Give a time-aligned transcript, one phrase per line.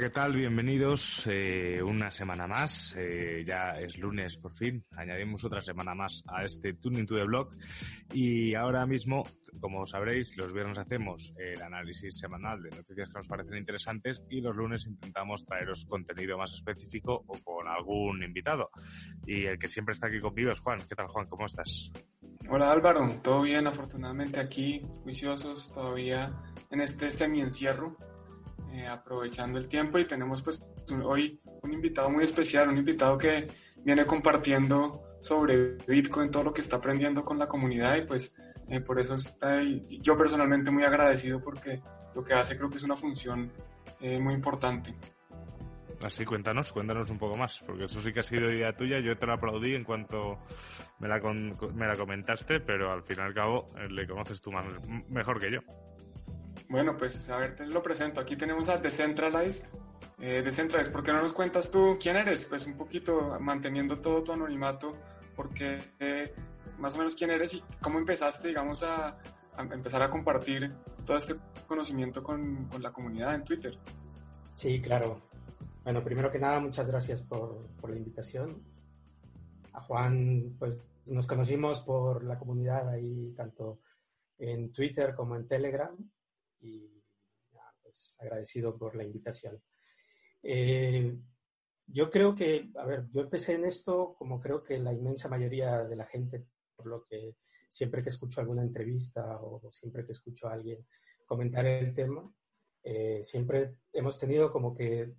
[0.00, 0.36] ¿Qué tal?
[0.36, 2.94] Bienvenidos eh, una semana más.
[2.96, 4.84] Eh, ya es lunes por fin.
[4.92, 7.50] Añadimos otra semana más a este Tuning to the Blog.
[8.12, 9.24] Y ahora mismo,
[9.60, 14.40] como sabréis, los viernes hacemos el análisis semanal de noticias que nos parecen interesantes y
[14.40, 18.70] los lunes intentamos traeros contenido más específico o con algún invitado.
[19.26, 20.78] Y el que siempre está aquí conmigo es Juan.
[20.88, 21.26] ¿Qué tal, Juan?
[21.26, 21.90] ¿Cómo estás?
[22.48, 26.32] Hola Álvaro, todo bien, afortunadamente aquí, juiciosos todavía
[26.70, 27.96] en este semi-encierro
[28.72, 30.62] eh, aprovechando el tiempo y tenemos pues
[31.04, 33.46] hoy un invitado muy especial, un invitado que
[33.78, 38.34] viene compartiendo sobre Bitcoin, todo lo que está aprendiendo con la comunidad y pues
[38.68, 39.60] eh, por eso está
[40.02, 41.80] yo personalmente muy agradecido porque
[42.14, 43.50] lo que hace creo que es una función
[44.00, 44.94] eh, muy importante.
[46.02, 49.00] Así, cuéntanos, cuéntanos un poco más, porque eso sí que ha sido idea tuya.
[49.00, 50.38] Yo te lo aplaudí en cuanto
[51.00, 54.64] me la, me la comentaste, pero al fin y al cabo le conoces tú más,
[55.08, 55.60] mejor que yo.
[56.68, 58.20] Bueno, pues a ver, te lo presento.
[58.20, 59.66] Aquí tenemos a Decentralized.
[60.18, 62.46] Eh, Decentralized, ¿por qué no nos cuentas tú quién eres?
[62.46, 64.92] Pues un poquito manteniendo todo tu anonimato,
[65.36, 66.34] porque eh,
[66.78, 69.18] más o menos quién eres y cómo empezaste, digamos, a,
[69.58, 70.72] empezar a compartir
[71.04, 71.36] todo este
[71.66, 73.78] conocimiento con, con, la comunidad en Twitter.
[74.54, 75.22] Sí, claro.
[75.84, 78.62] Bueno, primero que nada, muchas gracias por, por la invitación.
[79.72, 83.80] A Juan, pues nos conocimos por la comunidad ahí, tanto
[84.38, 85.96] en Twitter como en Telegram
[86.60, 87.02] y
[87.82, 89.62] pues, agradecido por la invitación.
[90.42, 91.16] Eh,
[91.86, 95.84] yo creo que, a ver, yo empecé en esto como creo que la inmensa mayoría
[95.84, 96.44] de la gente,
[96.76, 97.36] por lo que
[97.68, 100.86] siempre que escucho alguna entrevista o siempre que escucho a alguien
[101.24, 102.30] comentar el tema,
[102.82, 105.14] eh, siempre hemos tenido como que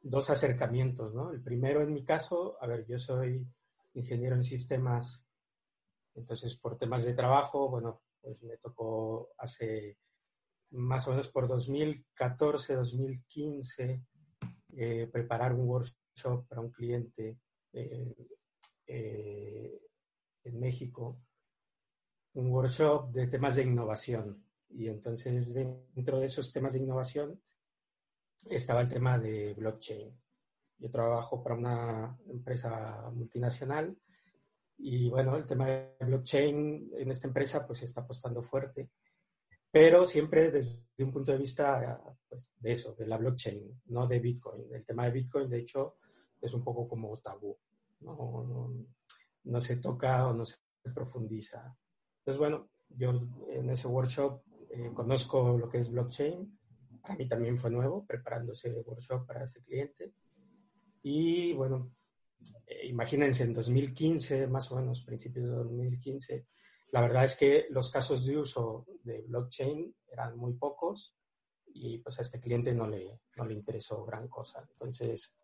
[0.00, 1.30] dos acercamientos, ¿no?
[1.30, 3.46] El primero en mi caso, a ver, yo soy
[3.94, 5.24] ingeniero en sistemas,
[6.14, 9.98] entonces por temas de trabajo, bueno, pues me tocó hace
[10.70, 14.02] más o menos por 2014, 2015,
[14.76, 17.38] eh, preparar un workshop para un cliente
[17.72, 18.26] eh,
[18.86, 19.80] eh,
[20.42, 21.20] en México,
[22.34, 24.44] un workshop de temas de innovación.
[24.70, 27.40] Y entonces dentro de esos temas de innovación
[28.46, 30.20] estaba el tema de blockchain.
[30.78, 33.96] Yo trabajo para una empresa multinacional
[34.76, 38.90] y bueno, el tema de blockchain en esta empresa pues está apostando fuerte
[39.74, 44.20] pero siempre desde un punto de vista pues, de eso, de la blockchain, no de
[44.20, 44.72] Bitcoin.
[44.72, 45.96] El tema de Bitcoin, de hecho,
[46.40, 47.58] es un poco como tabú,
[48.02, 48.72] no,
[49.42, 50.58] no, se toca o no se
[50.94, 51.76] profundiza.
[52.18, 53.20] Entonces, bueno, yo
[53.50, 56.56] en ese workshop eh, conozco lo que es blockchain,
[57.02, 60.12] para mí también fue nuevo, preparando ese workshop para ese cliente.
[61.02, 61.90] Y bueno,
[62.64, 66.46] eh, imagínense, en 2015, más o menos, principios de 2015,
[66.94, 71.12] la verdad es que los casos de uso de blockchain eran muy pocos
[71.66, 74.64] y pues a este cliente no le, no le interesó gran cosa.
[74.70, 75.34] Entonces,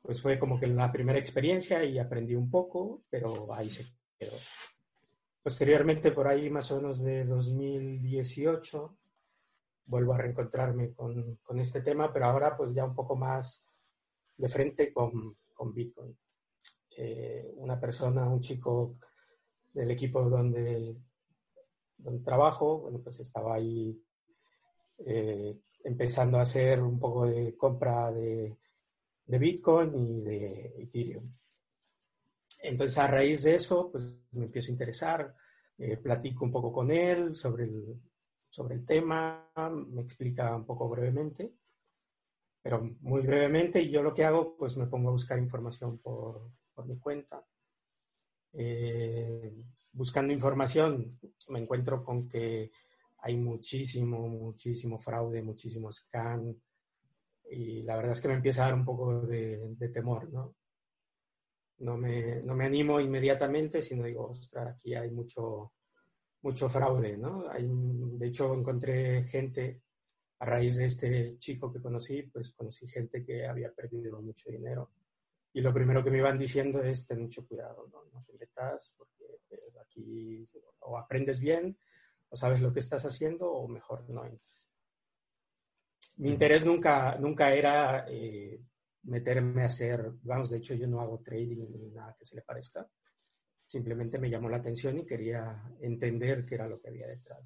[0.00, 3.84] pues fue como que la primera experiencia y aprendí un poco, pero ahí se
[4.18, 4.34] quedó.
[5.42, 8.96] Posteriormente, por ahí más o menos de 2018,
[9.84, 13.62] vuelvo a reencontrarme con, con este tema, pero ahora pues ya un poco más
[14.38, 16.16] de frente con, con Bitcoin.
[16.96, 18.96] Eh, una persona, un chico
[19.72, 20.96] del equipo donde,
[21.96, 24.02] donde trabajo, bueno, pues estaba ahí
[24.98, 28.58] eh, empezando a hacer un poco de compra de,
[29.24, 31.32] de, Bitcoin y de Ethereum.
[32.62, 35.34] Entonces, a raíz de eso, pues me empiezo a interesar,
[35.78, 37.98] eh, platico un poco con él sobre el,
[38.50, 39.50] sobre el tema,
[39.88, 41.54] me explica un poco brevemente,
[42.60, 46.50] pero muy brevemente, y yo lo que hago, pues me pongo a buscar información por,
[46.74, 47.42] por mi cuenta
[48.52, 49.52] eh,
[49.92, 51.18] buscando información
[51.48, 52.70] me encuentro con que
[53.18, 56.56] hay muchísimo, muchísimo fraude, muchísimo scan
[57.50, 60.54] y la verdad es que me empieza a dar un poco de, temor, ¿no?
[61.78, 65.72] No me, no me, animo inmediatamente, sino digo, ostras, aquí hay mucho,
[66.42, 67.48] mucho fraude, ¿no?
[67.50, 69.82] Hay, de hecho, encontré gente,
[70.38, 74.90] a raíz de este chico que conocí, pues conocí gente que había perdido mucho dinero
[75.52, 78.92] y lo primero que me iban diciendo es, ten mucho cuidado, no, no te metas
[78.96, 80.46] porque eh, aquí
[80.80, 81.76] o aprendes bien
[82.28, 84.70] o sabes lo que estás haciendo o mejor no entres.
[86.16, 88.60] mi interés nunca, nunca era eh,
[89.02, 92.42] meterme a hacer, vamos, de hecho yo no hago trading ni nada que se le
[92.42, 92.88] parezca.
[93.66, 97.40] Simplemente me llamó la atención y quería entender qué era lo que había detrás.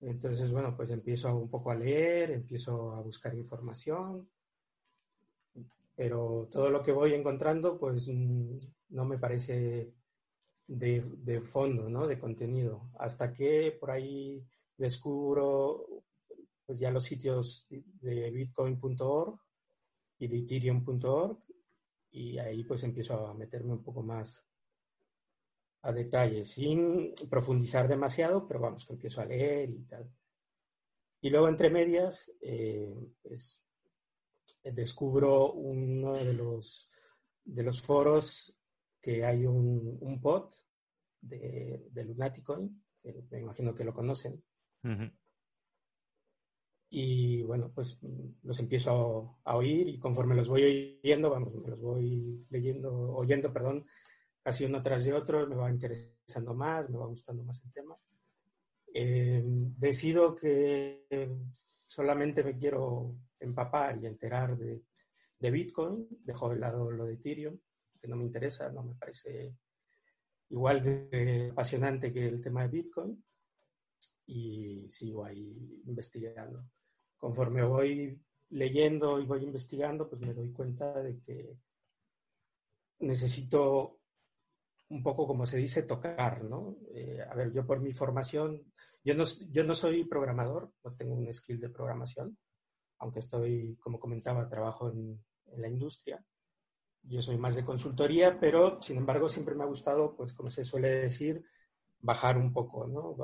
[0.00, 4.28] Entonces, bueno, pues empiezo un poco a leer, empiezo a buscar información,
[6.02, 8.56] pero todo lo que voy encontrando, pues mm,
[8.88, 9.94] no me parece
[10.66, 12.08] de, fondo, ¿no?
[12.08, 12.90] De contenido.
[12.98, 14.44] Hasta que por ahí
[14.76, 15.86] descubro
[16.66, 19.38] pues ya los sitios de bitcoin.org
[20.18, 21.38] y de ethereum.org
[22.10, 24.44] y ahí pues empiezo a meterme un poco más
[25.82, 30.12] a detalle, sin profundizar demasiado, pero vamos, que empiezo a leer y tal.
[31.20, 32.28] Y luego entre medias,
[33.22, 33.64] pues,
[34.62, 36.88] descubro uno de los,
[37.44, 38.56] de los foros
[39.00, 40.52] que hay un, un pod
[41.20, 44.42] de, de Lunaticoin, que me imagino que lo conocen.
[46.90, 47.98] Y bueno, pues
[48.42, 53.52] los empiezo a, oír y conforme los voy oyendo, vamos, me los voy leyendo, oyendo,
[53.52, 53.86] perdón,
[54.42, 57.96] casi uno tras de otro, me va interesando más, me va gustando más el tema.
[58.92, 61.06] Eh, decido que
[61.86, 64.82] solamente me quiero empapar y enterar de,
[65.38, 67.58] de, Bitcoin, dejo de lado lo de Ethereum,
[68.00, 69.54] que no me interesa, no me parece
[70.50, 73.24] igual de apasionante que el tema de Bitcoin,
[74.26, 76.64] y sigo ahí investigando.
[77.16, 81.56] Conforme voy leyendo y voy investigando, pues me doy cuenta de que
[83.00, 83.98] necesito
[84.88, 86.76] un poco, como se dice, tocar, ¿no?
[86.94, 88.62] Eh, a ver, yo por mi formación,
[89.02, 92.36] yo no, yo no soy programador, no tengo un skill de programación,
[93.02, 96.24] aunque estoy, como comentaba, trabajo en, en la industria.
[97.02, 100.62] Yo soy más de consultoría, pero sin embargo siempre me ha gustado, pues como se
[100.62, 101.44] suele decir,
[101.98, 103.16] bajar un poco, ¿no?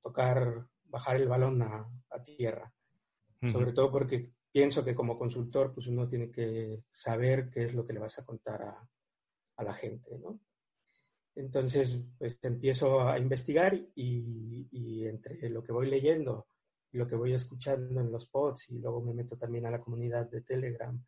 [0.00, 2.72] Tocar, bajar el balón a, a tierra.
[3.52, 7.84] Sobre todo porque pienso que como consultor, pues uno tiene que saber qué es lo
[7.84, 8.88] que le vas a contar a,
[9.56, 10.40] a la gente, ¿no?
[11.34, 16.46] Entonces, pues empiezo a investigar y, y, entre lo que voy leyendo
[16.92, 20.30] lo que voy escuchando en los pods y luego me meto también a la comunidad
[20.30, 20.98] de Telegram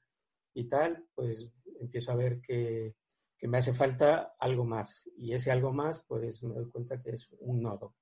[0.54, 2.94] y tal, pues empiezo a ver que,
[3.38, 5.08] que me hace falta algo más.
[5.16, 7.94] Y ese algo más, pues me doy cuenta que es un nodo.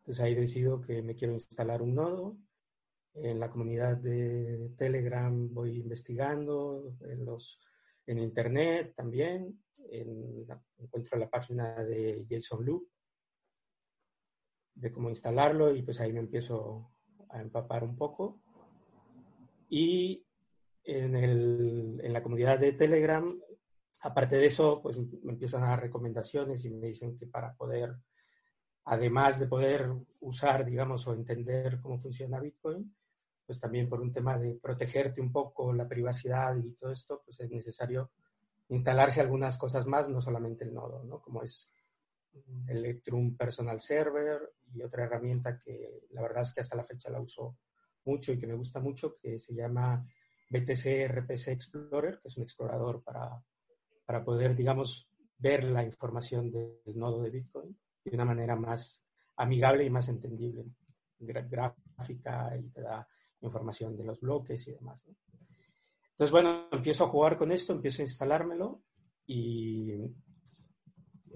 [0.00, 2.38] Entonces ahí decido que me quiero instalar un nodo.
[3.14, 7.60] En la comunidad de Telegram voy investigando, en los
[8.08, 10.46] en internet también, en,
[10.78, 12.88] encuentro la página de Jason Loop,
[14.80, 16.90] de cómo instalarlo y pues ahí me empiezo
[17.30, 18.40] a empapar un poco.
[19.68, 20.24] Y
[20.84, 23.38] en, el, en la comunidad de Telegram,
[24.02, 27.96] aparte de eso, pues me empiezan a dar recomendaciones y me dicen que para poder,
[28.84, 29.90] además de poder
[30.20, 32.94] usar, digamos, o entender cómo funciona Bitcoin,
[33.44, 37.40] pues también por un tema de protegerte un poco la privacidad y todo esto, pues
[37.40, 38.10] es necesario
[38.68, 41.20] instalarse algunas cosas más, no solamente el nodo, ¿no?
[41.20, 41.70] Como es
[42.66, 47.20] Electrum Personal Server y otra herramienta que la verdad es que hasta la fecha la
[47.20, 47.58] uso
[48.04, 50.04] mucho y que me gusta mucho, que se llama
[50.50, 53.42] BTC RPC Explorer, que es un explorador para,
[54.04, 59.02] para poder, digamos, ver la información del nodo de Bitcoin de una manera más
[59.36, 60.64] amigable y más entendible,
[61.18, 63.06] gráfica y te da
[63.40, 65.00] información de los bloques y demás.
[66.10, 68.82] Entonces, bueno, empiezo a jugar con esto, empiezo a instalármelo
[69.26, 69.92] y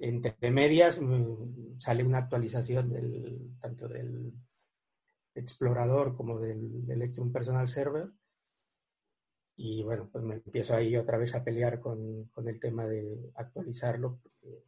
[0.02, 4.32] entre medias mm, sale una actualización del, tanto del
[5.32, 8.10] explorador como del Electrum Personal Server.
[9.56, 13.30] Y bueno, pues me empiezo ahí otra vez a pelear con, con el tema de
[13.36, 14.64] actualizarlo porque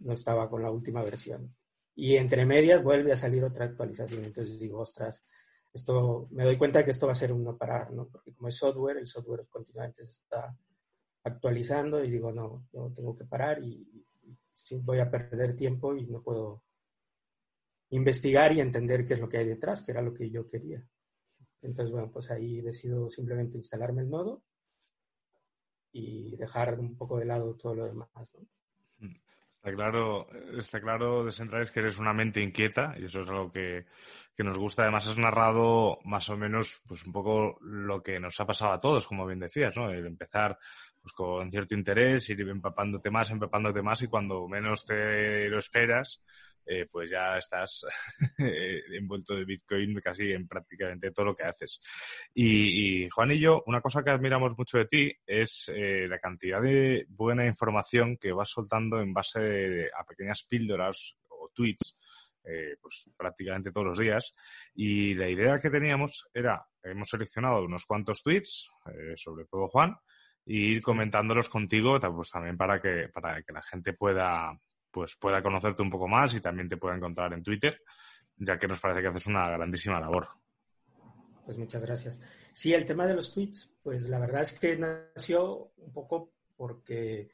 [0.00, 1.56] no estaba con la última versión.
[1.94, 4.24] Y entre medias vuelve a salir otra actualización.
[4.24, 5.24] Entonces digo, ostras,
[5.72, 8.08] esto, me doy cuenta de que esto va a ser un parar, ¿no?
[8.08, 10.54] Porque como es software, el software continuamente se está
[11.24, 13.91] actualizando y digo, no, yo tengo que parar y,
[14.82, 16.62] voy a perder tiempo y no puedo
[17.90, 20.84] investigar y entender qué es lo que hay detrás, que era lo que yo quería.
[21.60, 24.42] Entonces, bueno, pues ahí decido simplemente instalarme el nodo
[25.92, 28.46] y dejar un poco de lado todo lo demás, ¿no?
[29.62, 30.26] Está claro,
[30.58, 33.86] está claro, Decentrales, que eres una mente inquieta y eso es algo que,
[34.34, 34.82] que, nos gusta.
[34.82, 38.80] Además, has narrado más o menos pues un poco lo que nos ha pasado a
[38.80, 39.88] todos, como bien decías, ¿no?
[39.88, 40.58] El empezar
[41.02, 46.22] pues, con cierto interés, ir empapándote más, empapándote más y cuando menos te lo esperas,
[46.64, 47.84] eh, pues ya estás
[48.38, 51.80] envuelto de Bitcoin casi en prácticamente todo lo que haces.
[52.32, 56.62] Y, Juan y yo, una cosa que admiramos mucho de ti es eh, la cantidad
[56.62, 61.98] de buena información que vas soltando en base a pequeñas píldoras o tweets
[62.44, 64.34] eh, pues prácticamente todos los días.
[64.74, 69.96] Y la idea que teníamos era, hemos seleccionado unos cuantos tweets, eh, sobre todo Juan,
[70.46, 74.58] e ir comentándolos contigo, pues también para que, para que la gente pueda,
[74.90, 77.80] pues pueda conocerte un poco más y también te pueda encontrar en Twitter,
[78.36, 80.28] ya que nos parece que haces una grandísima labor.
[81.44, 82.20] Pues muchas gracias.
[82.52, 87.30] Sí, el tema de los tweets, pues la verdad es que nació un poco porque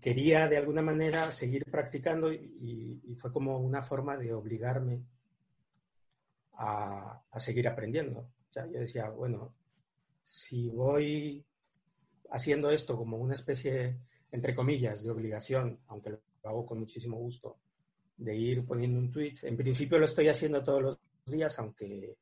[0.00, 5.02] quería de alguna manera seguir practicando y, fue como una forma de obligarme
[6.52, 8.20] a, seguir aprendiendo.
[8.20, 9.54] O sea, yo decía, bueno,
[10.22, 11.44] si voy
[12.34, 13.96] haciendo esto como una especie,
[14.32, 17.58] entre comillas, de obligación, aunque lo hago con muchísimo gusto,
[18.16, 22.16] de ir poniendo un tweet, en principio lo estoy haciendo todos los días, aunque,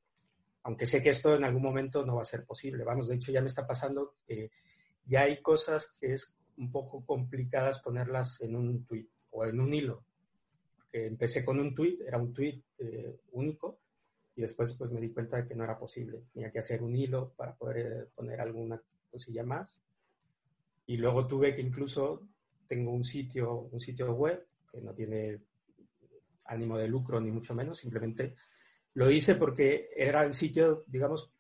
[0.65, 2.85] aunque sé que esto en algún momento no va a ser posible.
[2.85, 4.51] Vamos, de hecho ya me está pasando que
[5.07, 9.73] ya hay cosas que es un poco complicadas ponerlas en un tweet o en un
[9.73, 10.05] hilo.
[10.93, 13.81] Empecé con un tweet, era un tweet eh, único,
[14.37, 16.25] y después pues me di cuenta de que no era posible.
[16.35, 19.79] Tenía que hacer un hilo para poder poner alguna cosilla más.
[20.87, 22.29] Y luego tuve que incluso,
[22.67, 25.41] tengo un sitio, un sitio web que no tiene
[26.47, 28.35] ánimo de lucro ni mucho menos, simplemente
[28.95, 31.31] lo hice porque era el sitio, digamos,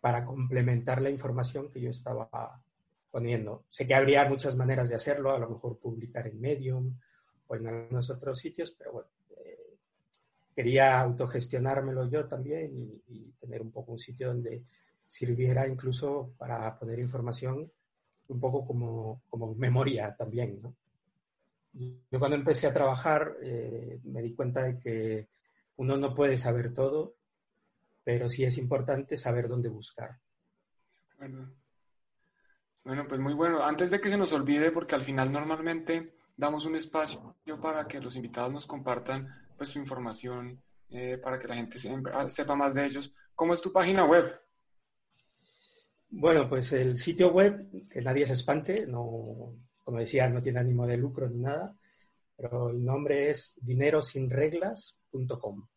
[0.00, 2.62] para complementar la información que yo estaba
[3.10, 3.64] poniendo.
[3.68, 6.98] Sé que habría muchas maneras de hacerlo, a lo mejor publicar en Medium
[7.46, 9.76] o en algunos otros sitios, pero bueno, eh,
[10.54, 12.70] quería autogestionármelo yo también
[13.08, 14.64] y, tener un poco un sitio donde
[15.06, 17.70] sirviera incluso para poner información
[18.28, 20.74] un poco como, como memoria también, ¿no?
[22.10, 25.28] Yo cuando empecé a trabajar eh, me di cuenta de que
[25.76, 27.14] uno no puede saber todo,
[28.02, 30.18] pero sí es importante saber dónde buscar.
[32.82, 33.62] Bueno, pues muy bueno.
[33.62, 36.06] Antes de que se nos olvide, porque al final normalmente
[36.36, 41.48] damos un espacio para que los invitados nos compartan pues su información, eh, para que
[41.48, 43.12] la gente sepa más de ellos.
[43.34, 44.40] ¿Cómo es tu página web?
[46.18, 49.54] Bueno, pues el sitio web, que nadie se espante, no,
[49.84, 51.76] como decía, no tiene ánimo de lucro ni nada,
[52.34, 55.68] pero el nombre es dinerosinreglas.com.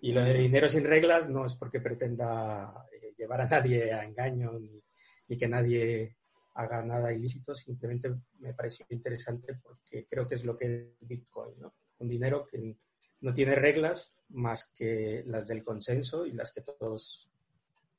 [0.00, 4.02] Y lo de dinero sin reglas no es porque pretenda eh, llevar a nadie a
[4.02, 4.82] engaño ni,
[5.28, 6.16] ni que nadie
[6.54, 11.60] haga nada ilícito, simplemente me pareció interesante porque creo que es lo que es Bitcoin,
[11.60, 11.74] ¿no?
[11.98, 12.76] Un dinero que
[13.20, 17.30] no tiene reglas más que las del consenso y las que todos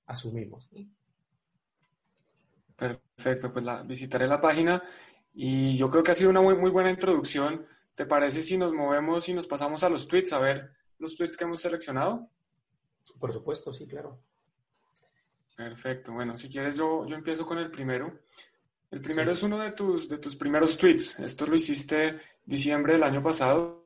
[0.05, 0.69] asumimos.
[2.81, 4.81] Perfecto, pues la, visitaré la página
[5.35, 7.63] y yo creo que ha sido una muy, muy buena introducción.
[7.93, 11.37] ¿Te parece si nos movemos y nos pasamos a los tweets, a ver los tweets
[11.37, 12.27] que hemos seleccionado?
[13.19, 14.19] Por supuesto, sí, claro.
[15.55, 16.11] Perfecto.
[16.11, 18.21] Bueno, si quieres yo, yo empiezo con el primero.
[18.89, 21.19] El primero es uno de tus, de tus primeros tweets.
[21.19, 23.85] Esto lo hiciste diciembre del año pasado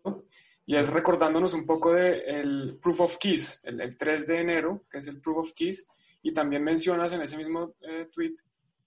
[0.65, 4.99] y es recordándonos un poco del el Proof of Keys, el, 3 de enero, que
[4.99, 5.85] es el Proof of Keys,
[6.21, 8.35] y también mencionas en ese mismo eh, tweet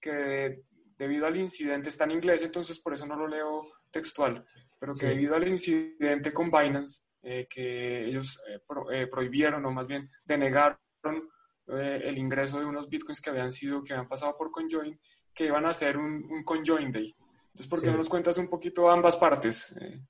[0.01, 0.63] que
[0.97, 4.45] debido al incidente está en inglés, entonces por eso no lo leo textual,
[4.79, 8.41] pero que debido al incidente con Binance, eh, que ellos
[8.93, 10.79] eh, prohibieron o más bien denegaron
[11.69, 14.99] el ingreso de unos bitcoins que habían sido, que habían pasado por CoinJoin,
[15.35, 17.15] que iban a hacer un, un conjoin day.
[17.59, 19.77] Entonces, ¿por qué no nos cuentas un poquito ambas partes?
[19.81, 20.01] Eh,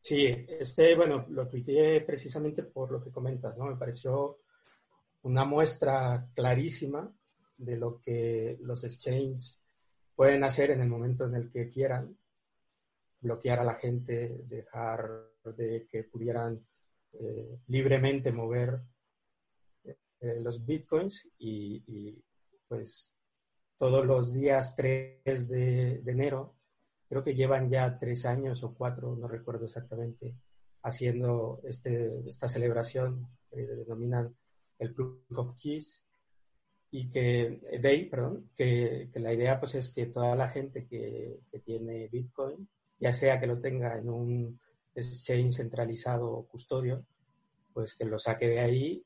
[0.00, 3.66] sí, este, bueno, lo tuiteé precisamente por lo que comentas, ¿no?
[3.66, 4.40] Me pareció
[5.22, 7.10] una muestra clarísima
[7.58, 9.58] de lo que los exchanges
[10.14, 12.16] pueden hacer en el momento en el que quieran,
[13.20, 16.64] bloquear a la gente, dejar de que pudieran
[17.12, 18.80] eh, libremente mover
[19.84, 22.20] eh, los bitcoins y,
[22.66, 23.14] pues
[23.76, 26.56] todos los días 3 de, enero,
[27.08, 30.34] creo que llevan ya tres años o cuatro, no recuerdo exactamente,
[30.82, 34.36] haciendo este, esta celebración que denominan
[34.80, 36.04] el Proof of Keys
[36.90, 41.40] y que, Day, perdón, que, que, la idea pues es que toda la gente que,
[41.50, 42.68] que, tiene Bitcoin,
[42.98, 44.60] ya sea que lo tenga en un
[44.94, 47.04] exchange centralizado o custodio,
[47.72, 49.04] pues que lo saque de ahí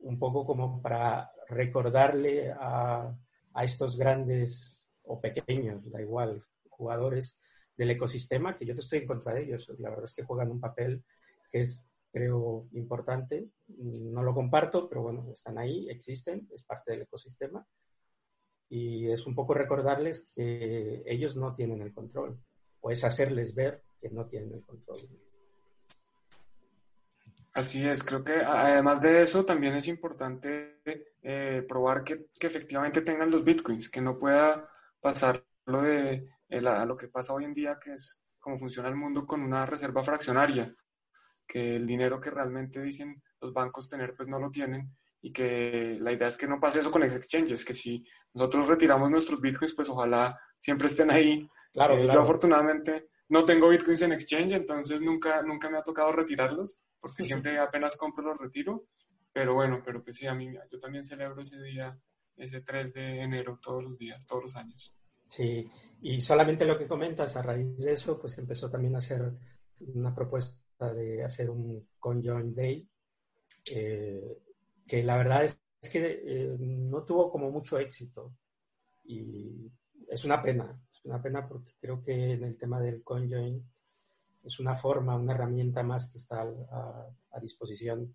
[0.00, 3.12] un poco como para recordarle a,
[3.54, 7.38] a estos grandes o pequeños, da igual, jugadores
[7.76, 9.70] del ecosistema, que yo te estoy en contra de ellos.
[9.78, 11.04] La verdad es que juegan un papel
[11.50, 11.82] que es,
[12.12, 13.48] creo, importante.
[13.68, 17.66] No lo comparto, pero bueno, están ahí, existen, es parte del ecosistema.
[18.68, 22.38] Y es un poco recordarles que ellos no tienen el control,
[22.80, 24.98] o es hacerles ver que no tienen el control.
[27.56, 30.82] Así es, creo que además de eso también es importante
[31.22, 34.68] eh, probar que, efectivamente tengan los bitcoins, que no pueda
[35.00, 38.94] pasar lo de a lo que pasa hoy en día, que es cómo funciona el
[38.94, 40.74] mundo con una reserva fraccionaria.
[41.46, 44.90] Que el dinero que realmente dicen los bancos tener, pues no lo tienen
[45.22, 48.68] y que la idea es que no pase eso con los exchanges, que si nosotros
[48.68, 51.48] retiramos nuestros bitcoins, pues ojalá siempre estén ahí.
[51.72, 56.12] Claro, eh, Yo afortunadamente no tengo bitcoins en exchange, entonces nunca, nunca me ha tocado
[56.12, 58.86] retirarlos, porque siempre apenas compro los retiro.
[59.32, 61.98] Pero bueno, pero pues sí, a mí, yo también celebro ese día,
[62.36, 64.94] ese 3 de enero, todos los días, todos los años.
[65.28, 65.68] Sí,
[66.02, 69.32] y solamente lo que comentas, a raíz de eso, pues empezó también a hacer
[69.80, 72.88] una propuesta de hacer un conjoint day,
[73.72, 74.38] eh,
[74.86, 78.34] que la verdad es, que eh, no tuvo como mucho éxito.
[79.04, 79.70] Y
[80.08, 83.64] es una pena, es una pena porque creo que en el tema del conjoin
[84.44, 88.14] es una forma, una herramienta más que está a, disposición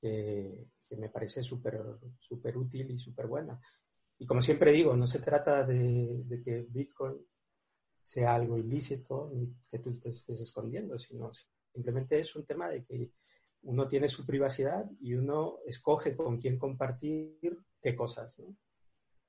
[0.00, 1.80] que, me parece súper
[2.18, 3.60] súper útil y súper buena.
[4.18, 7.16] Y como siempre digo, no se trata de, que Bitcoin
[8.08, 11.30] sea algo ilícito ni que tú te estés escondiendo, sino
[11.70, 13.12] simplemente es un tema de que
[13.64, 18.40] uno tiene su privacidad y uno escoge con quién compartir qué cosas.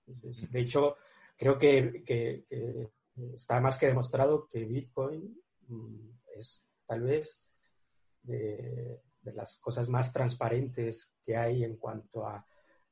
[0.05, 0.95] de hecho,
[1.35, 2.05] creo que,
[3.33, 7.51] está más que demostrado que Bitcoin mm, es tal vez
[8.23, 12.47] de, las cosas más transparentes que hay en cuanto a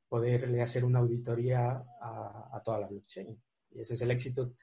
[0.09, 3.41] poderle hacer una auditoría a, toda la blockchain.
[3.71, 4.53] Y ese es el éxito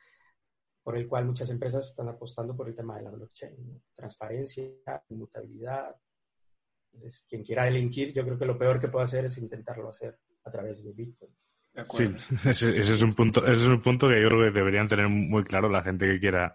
[0.84, 3.82] por el cual muchas empresas están apostando por el tema de la blockchain.
[3.92, 4.70] Transparencia,
[5.08, 5.96] inmutabilidad,
[6.94, 10.18] entonces, quien quiera delinquir, yo creo que lo peor que puede hacer es intentarlo hacer
[10.44, 11.32] a través de Bitcoin.
[11.90, 12.04] Sí,
[12.48, 15.42] ese, es un punto, ese es un punto que yo creo que deberían tener muy
[15.42, 16.54] claro la gente que quiera,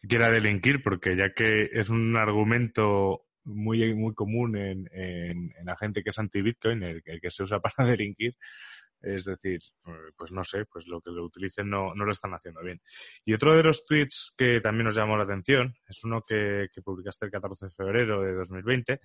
[0.00, 5.76] que quiera delinquir, porque ya que es un argumento muy, muy común en, en, la
[5.76, 8.36] gente que es anti-Bitcoin, el, que se usa para delinquir,
[9.02, 9.60] es decir,
[10.16, 12.80] pues no sé, pues lo que lo utilicen no, no lo están haciendo bien.
[13.24, 16.82] Y otro de los tweets que también nos llamó la atención es uno que, que
[16.82, 19.00] publicaste el 14 de febrero de 2020,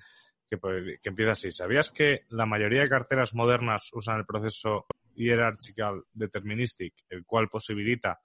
[0.47, 0.57] que,
[1.01, 1.51] que empieza así.
[1.51, 8.19] ¿Sabías que la mayoría de carteras modernas usan el proceso Hierarchical Deterministic, el cual posibilita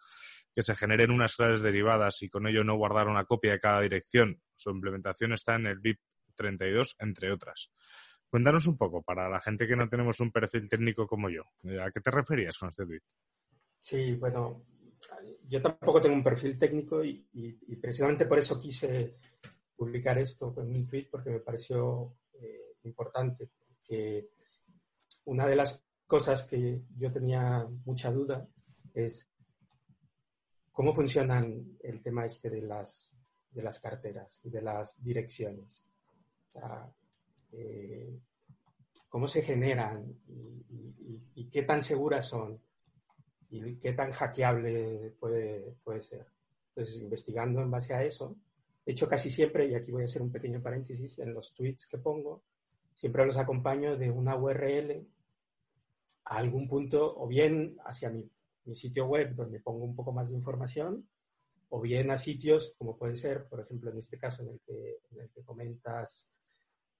[0.55, 3.81] que se generen unas claves derivadas y con ello no guardar una copia de cada
[3.81, 4.41] dirección?
[4.55, 5.99] Su implementación está en el BIP
[6.35, 7.71] 32, entre otras.
[8.33, 11.43] Cuéntanos un poco, para la gente que no tenemos un perfil técnico como yo,
[11.83, 13.03] ¿a qué te referías con este tweet?
[13.79, 14.65] Sí, bueno,
[15.47, 19.17] yo tampoco tengo un perfil técnico y precisamente por eso quise
[19.83, 23.51] publicar esto en un tweet porque me pareció eh, importante.
[23.85, 24.31] Que
[25.25, 28.49] una de las cosas que yo tenía mucha duda
[28.95, 29.29] es
[30.71, 35.85] cómo funcionan el tema este de las, de las carteras y de las direcciones.
[37.53, 38.19] Eh,
[39.09, 40.05] cómo se generan
[41.35, 42.59] y, qué tan seguras son
[43.51, 46.27] y qué tan hackeable puede, puede ser.
[46.69, 48.35] Entonces, investigando en base a eso,
[48.85, 51.87] de hecho, casi siempre, y aquí voy a hacer un pequeño paréntesis, en los tweets
[51.87, 52.43] que pongo,
[52.95, 55.07] siempre los acompaño de una URL
[56.25, 58.29] a algún punto, o bien hacia mi,
[58.75, 61.07] sitio web donde pongo un poco más de información,
[61.69, 64.99] o bien a sitios como pueden ser, por ejemplo, en este caso en el que,
[65.11, 66.29] en el que comentas,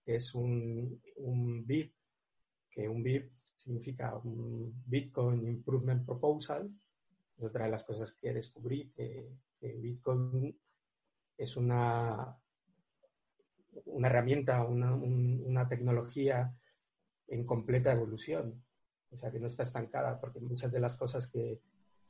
[0.07, 1.95] es un, un BIP,
[2.71, 6.71] que un BIP significa un Bitcoin Improvement Proposal.
[7.37, 10.57] Es otra de las cosas que descubrí, que, que Bitcoin
[11.37, 12.37] es una,
[13.87, 16.55] una herramienta, una, tecnología
[17.29, 18.63] en completa evolución,
[19.11, 21.61] o sea, que no está estancada, porque muchas de las cosas que,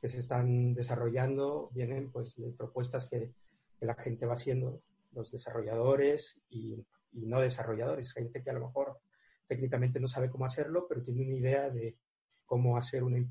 [0.03, 3.33] se están desarrollando vienen pues de propuestas que,
[3.79, 8.99] la gente va haciendo, los desarrolladores y, no desarrolladores, gente que a lo mejor
[9.47, 11.97] técnicamente no sabe cómo hacerlo, pero tiene una idea de
[12.45, 13.23] cómo hacer una,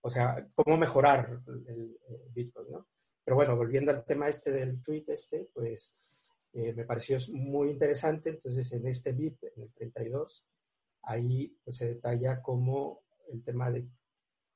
[0.00, 2.88] o sea, cómo mejorar el, el Bitcoin, ¿no?
[3.24, 5.92] Pero bueno, volviendo al tema este del tweet este, pues
[6.52, 8.30] eh, me pareció muy interesante.
[8.30, 10.46] Entonces, en este BIP, en el 32,
[11.02, 13.86] ahí pues, se detalla cómo el tema de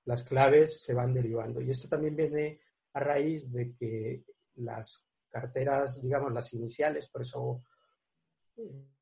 [0.05, 1.61] las claves se van derivando.
[1.61, 2.61] Y esto también viene
[2.95, 7.65] a raíz de que las carteras, digamos, las iniciales, por eso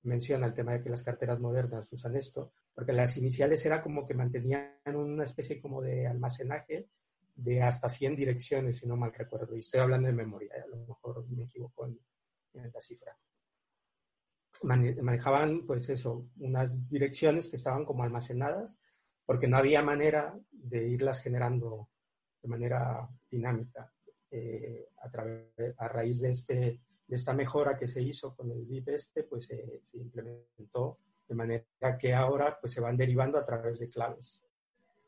[0.02, 4.06] menciona el tema de que las carteras modernas usan esto, porque las iniciales era como
[4.06, 6.88] que mantenían una especie como de almacenaje
[7.34, 9.54] de hasta 100 direcciones, si no mal recuerdo.
[9.54, 11.98] Y estoy hablando de memoria, a lo mejor me equivoco en,
[12.54, 13.16] la cifra.
[14.64, 18.76] Manejaban, pues eso, unas direcciones que estaban como almacenadas,
[19.24, 21.90] porque no había manera de irlas generando
[22.42, 23.92] de manera dinámica.
[24.30, 28.90] Eh, a, a raíz de, este, de esta mejora que se hizo con el BIP
[28.90, 33.88] este, pues se implementó de manera que ahora pues se van derivando a través de
[33.88, 34.42] claves.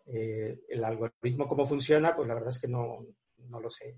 [0.06, 3.06] Eh, el algoritmo, cómo funciona, pues la verdad es que no,
[3.48, 3.96] no lo sé.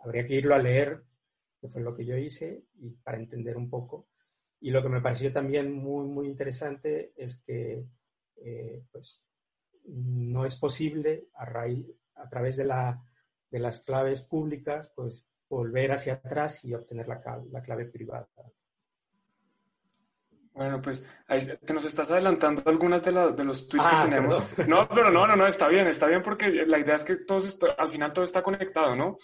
[0.00, 1.02] Habría que irlo a leer
[1.60, 4.06] que fue lo que yo hice, y para entender un poco.
[4.60, 7.84] Y lo que me pareció también muy, muy interesante es que
[8.36, 9.24] eh, pues,
[9.84, 13.02] no es posible a, raíz, a través de, la,
[13.50, 18.28] de las claves públicas pues, volver hacia atrás y obtener la, la clave privada.
[20.58, 24.58] Bueno, pues ahí te nos estás adelantando algunas de, de los tweets que ah, tenemos.
[24.66, 27.56] No, pero no, no, no, está bien, está bien porque la idea es que todos
[27.78, 29.18] al final todo está conectado, ¿no?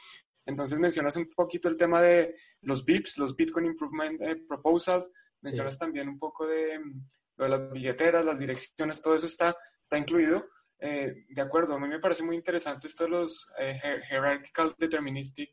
[0.47, 5.11] Entonces mencionas un poquito el tema de los BIPs, los Bitcoin Improvement eh, Proposals,
[5.41, 6.79] mencionas también un poco de,
[7.37, 10.47] de, las billeteras, las direcciones, todo eso está, está incluido.
[10.79, 15.51] Eh, de acuerdo, a mí me parece muy interesante esto de los eh, Hierarchical Deterministic,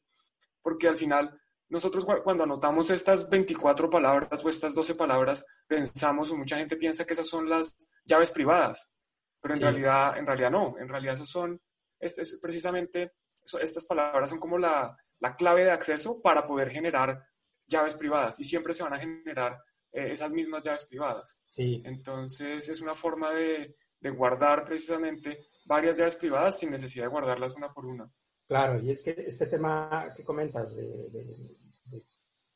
[0.62, 6.36] porque al final nosotros cuando anotamos estas 24 palabras o estas 12 palabras, pensamos o
[6.36, 8.92] mucha gente piensa que esas son las llaves privadas,
[9.40, 11.62] pero en, realidad, en realidad no, en realidad esas son,
[11.98, 13.14] es, precisamente,
[13.62, 17.26] estas palabras son como la, la, clave de acceso para poder generar
[17.68, 19.58] llaves privadas y siempre se van a generar
[19.94, 21.42] eh, esas mismas llaves privadas.
[21.48, 21.82] Sí.
[21.86, 27.56] Entonces es una forma de, de guardar precisamente varias llaves privadas sin necesidad de guardarlas
[27.56, 28.12] una por una.
[28.52, 31.56] Claro, y es que este tema que comentas de,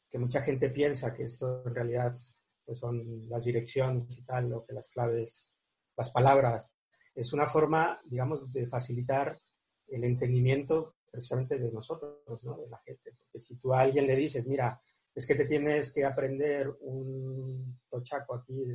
[0.10, 2.20] que mucha gente piensa que esto en realidad
[2.66, 5.48] pues son las direcciones y tal, o que las claves,
[5.96, 6.70] las palabras,
[7.16, 9.40] es una forma, digamos, de facilitar
[9.88, 12.58] el entendimiento precisamente de nosotros, ¿no?
[12.58, 13.14] de la gente.
[13.18, 14.78] Porque si tú a alguien le dices, mira,
[15.14, 18.66] es que te tienes que aprender un tochaco aquí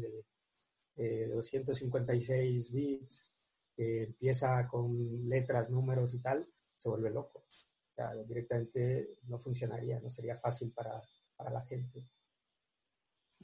[0.96, 3.26] de, 256 bits,
[3.76, 6.48] que empieza con letras, números y tal,
[6.80, 7.46] se vuelve loco.
[7.94, 11.00] Sea, directamente no funcionaría, no sería fácil para,
[11.36, 12.08] para la gente.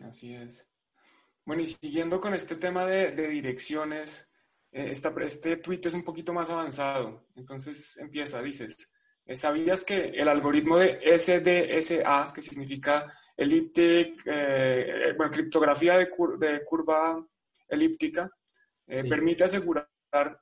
[0.00, 0.68] Así es.
[1.44, 4.28] Bueno, y siguiendo con este tema de, de direcciones,
[4.72, 7.26] eh, este tweet es un poquito más avanzado.
[7.34, 8.92] Entonces empieza, dices,
[9.24, 16.64] eh, ¿sabías que el algoritmo de SDSA, que significa elliptic, eh, bueno, criptografía de, de
[16.64, 17.24] curva
[17.68, 18.30] elíptica,
[18.86, 19.88] permite asegurar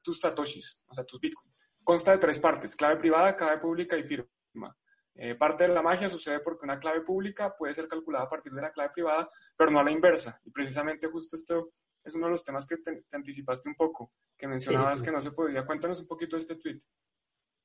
[0.03, 1.54] tus satoshis, o sea, tus bitcoins?
[1.85, 4.77] Consta de tres partes, clave privada, clave pública y firma.
[5.17, 8.53] Eh, parte de la magia sucede porque una clave pública puede ser calculada a partir
[8.53, 10.41] de la clave privada, pero no a la inversa.
[10.45, 14.49] Y precisamente justo esto es uno de los temas que te, anticipaste un poco, que
[14.49, 15.65] mencionabas que no se podía.
[15.65, 16.81] Cuéntanos un poquito de este tweet.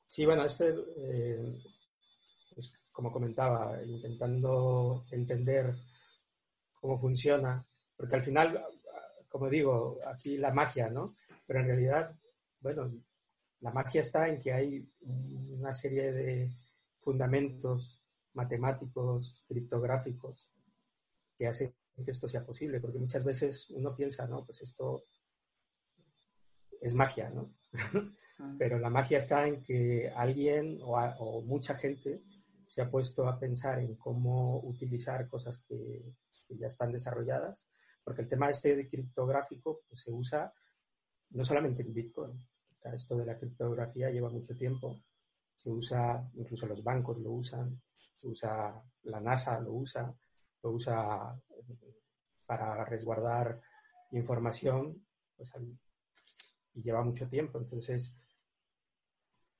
[0.07, 1.61] Sí, bueno, este, eh,
[2.55, 5.75] es como comentaba, intentando entender
[6.73, 8.65] cómo funciona, porque al final,
[9.27, 11.15] como digo, aquí la magia, ¿no?
[11.45, 12.15] Pero en realidad,
[12.59, 12.91] bueno,
[13.61, 16.51] la magia está en que hay una serie de
[16.99, 18.01] fundamentos
[18.33, 20.51] matemáticos, criptográficos,
[21.37, 25.03] que hacen que esto sea posible, porque muchas veces uno piensa, no, pues esto
[26.81, 27.53] es magia, ¿no?
[28.57, 32.21] Pero la magia está en que alguien o, mucha gente
[32.67, 36.13] se ha puesto a pensar en cómo utilizar cosas que,
[36.51, 37.69] ya están desarrolladas,
[38.03, 40.51] porque el tema este de criptográfico pues, se usa
[41.29, 42.39] no solamente en Bitcoin,
[42.83, 44.99] esto de la criptografía lleva mucho tiempo.
[45.55, 47.81] Se usa, incluso los bancos lo usan,
[48.19, 50.13] se usa la NASA lo usa,
[50.63, 52.01] lo usa eh,
[52.45, 53.61] para resguardar
[54.11, 55.51] información pues,
[56.73, 57.59] y lleva mucho tiempo.
[57.59, 58.15] Entonces,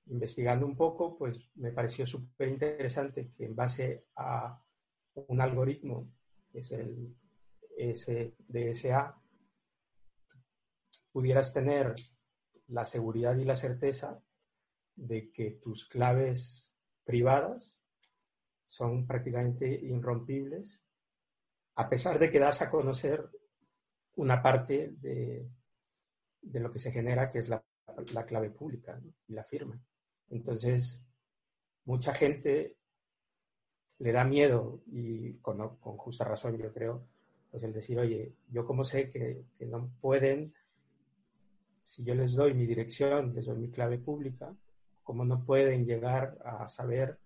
[0.08, 4.62] investigando un poco, pues me pareció súper interesante que en base a
[5.28, 6.12] un algoritmo,
[6.52, 7.16] que es el
[7.78, 9.16] SDSA,
[11.12, 11.96] pudieras tener
[12.70, 14.22] la seguridad y la certeza
[14.96, 17.82] de que tus claves privadas
[18.68, 20.82] son prácticamente irrompibles,
[21.76, 23.28] a pesar de que das a conocer
[24.16, 25.50] una parte de,
[26.42, 27.64] lo que se genera, que es la,
[28.28, 29.82] clave pública y la firma.
[30.30, 31.04] Entonces,
[31.86, 32.78] mucha gente
[33.98, 37.08] le da miedo, y con, justa razón yo creo,
[37.50, 40.54] pues el decir, oye, yo como sé que, que no pueden
[41.90, 44.56] si yo les doy mi dirección, les doy mi clave pública,
[45.02, 47.18] ¿cómo no pueden llegar a saber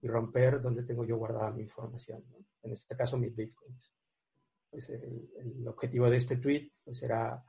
[0.00, 2.24] y romper dónde tengo yo guardada mi información?
[2.62, 3.92] En este caso, mis bitcoins.
[4.70, 7.44] Pues el, objetivo de este tweet pues, era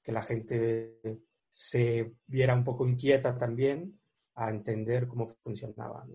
[0.00, 1.00] que la gente
[1.48, 3.98] se viera un poco inquieta también
[4.36, 6.06] a entender cómo funcionaba.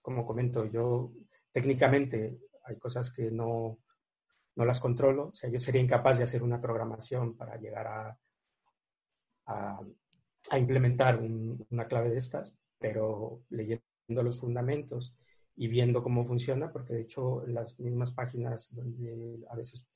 [0.00, 1.12] Como comento, yo
[1.50, 3.80] técnicamente hay cosas que no,
[4.56, 5.28] no las controlo.
[5.28, 8.18] O sea, yo sería incapaz de hacer una programación para llegar a,
[9.46, 15.16] a, implementar una clave de estas, pero leyendo los fundamentos
[15.56, 19.86] y viendo cómo funciona, porque de hecho las mismas páginas donde a veces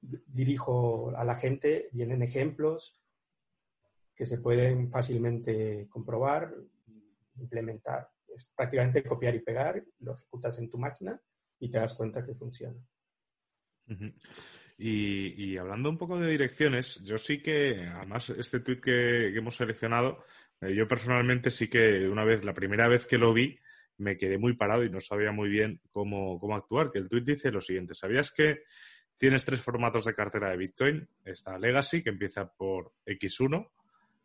[0.00, 3.00] dirijo a la gente vienen ejemplos
[4.14, 6.54] que se pueden fácilmente comprobar,
[7.36, 8.10] implementar.
[8.34, 11.20] es prácticamente copiar y pegar, lo ejecutas en tu máquina
[11.58, 12.80] y te das cuenta que funciona.
[14.78, 20.24] Y, hablando un poco de direcciones, yo sí que, además, este tweet que, hemos seleccionado,
[20.60, 23.58] eh, yo personalmente sí que una vez, la primera vez que lo vi,
[23.98, 26.90] me quedé muy parado y no sabía muy bien cómo, cómo actuar.
[26.90, 28.64] Que el tweet dice lo siguiente: ¿Sabías que
[29.16, 31.08] tienes tres formatos de cartera de Bitcoin?
[31.24, 33.70] Está Legacy, que empieza por X1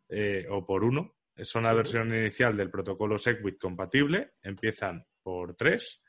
[0.08, 1.14] eh, o por 1.
[1.42, 4.32] Son la versión inicial del protocolo SegWit compatible.
[4.42, 6.02] Empiezan por 3.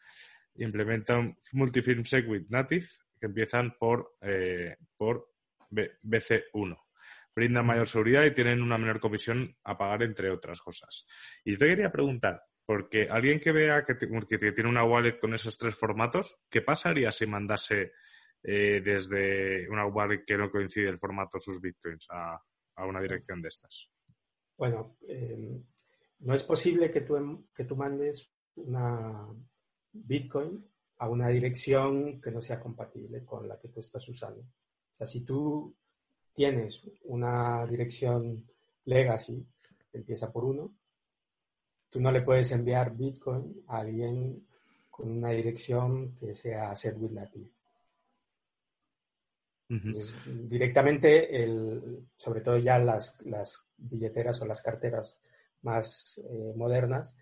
[0.55, 2.87] Implementan Multifilm SegWit Native,
[3.19, 5.31] que empiezan por, eh, por
[5.69, 6.77] BC1
[7.39, 11.05] brindan mayor seguridad y tienen una menor comisión a pagar, entre otras cosas.
[11.45, 15.73] Y te quería preguntar, porque alguien que vea que, tiene una wallet con esos tres
[15.73, 17.93] formatos, ¿qué pasaría si mandase
[18.43, 22.41] eh, desde una wallet que no coincide el formato sus bitcoins a,
[22.85, 23.89] una dirección de estas?
[24.57, 25.63] Bueno, em,
[26.19, 29.27] no es posible que tú, que tú mandes una
[29.91, 30.65] bitcoin
[30.99, 34.41] a una dirección que no sea compatible con la que tú estás usando.
[34.41, 35.73] O sea, si tú
[36.33, 38.45] tienes una dirección
[38.85, 39.45] legacy
[39.93, 40.71] empieza por uno,
[41.89, 44.45] tú no le puedes enviar Bitcoin a alguien
[44.89, 47.49] con una dirección que sea SetWith Native.
[50.47, 55.17] directamente, el, sobre todo ya las, las, billeteras o las carteras
[55.61, 57.15] más eh, modernas,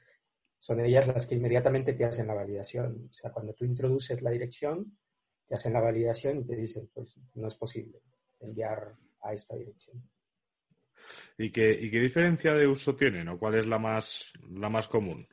[0.60, 3.08] son ellas las que inmediatamente te hacen la validación.
[3.10, 4.98] O sea, cuando tú introduces la dirección,
[5.48, 8.02] te hacen la validación y te dicen, pues no es posible
[8.40, 10.02] enviar a esta dirección.
[11.38, 15.28] ¿Y qué, diferencia de uso tienen o cuál es la más, la más común?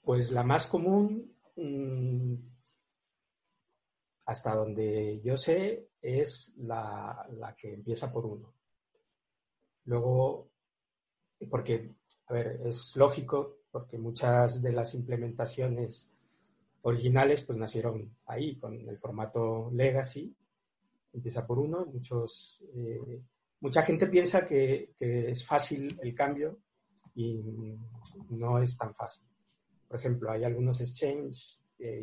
[0.00, 2.34] Pues la más común, mm,
[4.26, 8.54] hasta donde yo sé, es la, que empieza por uno.
[9.84, 10.50] Luego,
[11.50, 11.94] porque,
[12.26, 16.10] a ver, es lógico, porque muchas de las implementaciones
[16.82, 20.34] originales pues nacieron ahí, con el formato legacy,
[21.12, 22.60] empieza por uno, muchos...
[22.74, 23.22] Eh,
[23.60, 26.58] mucha gente piensa que, es fácil el cambio
[27.14, 27.40] y
[28.30, 29.22] no es tan fácil.
[29.86, 31.60] Por ejemplo, hay algunos exchanges,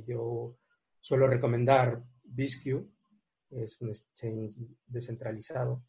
[0.07, 0.55] yo
[1.01, 2.85] suelo recomendar BizQ,
[3.51, 5.83] es un exchange descentralizado.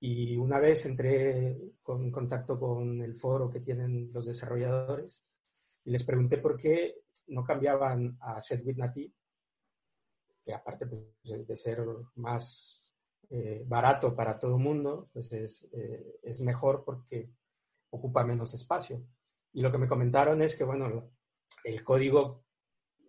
[0.00, 5.24] Y una vez entré en contacto con el foro que tienen los desarrolladores
[5.84, 9.12] y les pregunté por qué no cambiaban a SetWith Native,
[10.44, 11.84] que aparte pues, de ser
[12.14, 12.94] más
[13.30, 17.30] eh, barato para todo el mundo, pues eh, es, mejor porque
[17.90, 19.04] ocupa menos espacio.
[19.52, 21.10] Y lo que me comentaron es que, bueno,
[21.64, 22.44] el código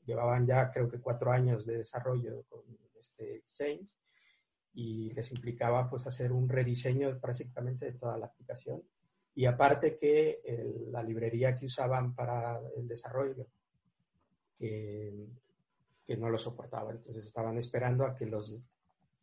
[0.06, 2.64] llevaban ya creo que cuatro años de desarrollo con
[2.98, 3.96] este exchange
[4.74, 8.84] y les implicaba pues hacer un rediseño prácticamente de toda la aplicación.
[9.36, 10.42] Y aparte que
[10.92, 13.48] la librería que usaban para el desarrollo,
[14.58, 15.28] que,
[16.06, 16.92] que no lo soportaba.
[16.92, 18.60] Entonces estaban esperando a que los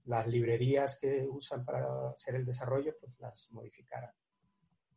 [0.06, 4.10] las librerías que usan para hacer el desarrollo, pues las modificaran.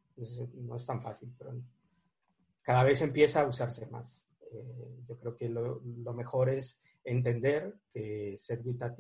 [0.10, 1.54] Entonces, no es tan fácil, pero
[2.62, 4.28] cada vez empieza a usarse más.
[4.52, 5.82] Eh, yo creo que lo,
[6.14, 9.00] mejor es entender que SetWithAT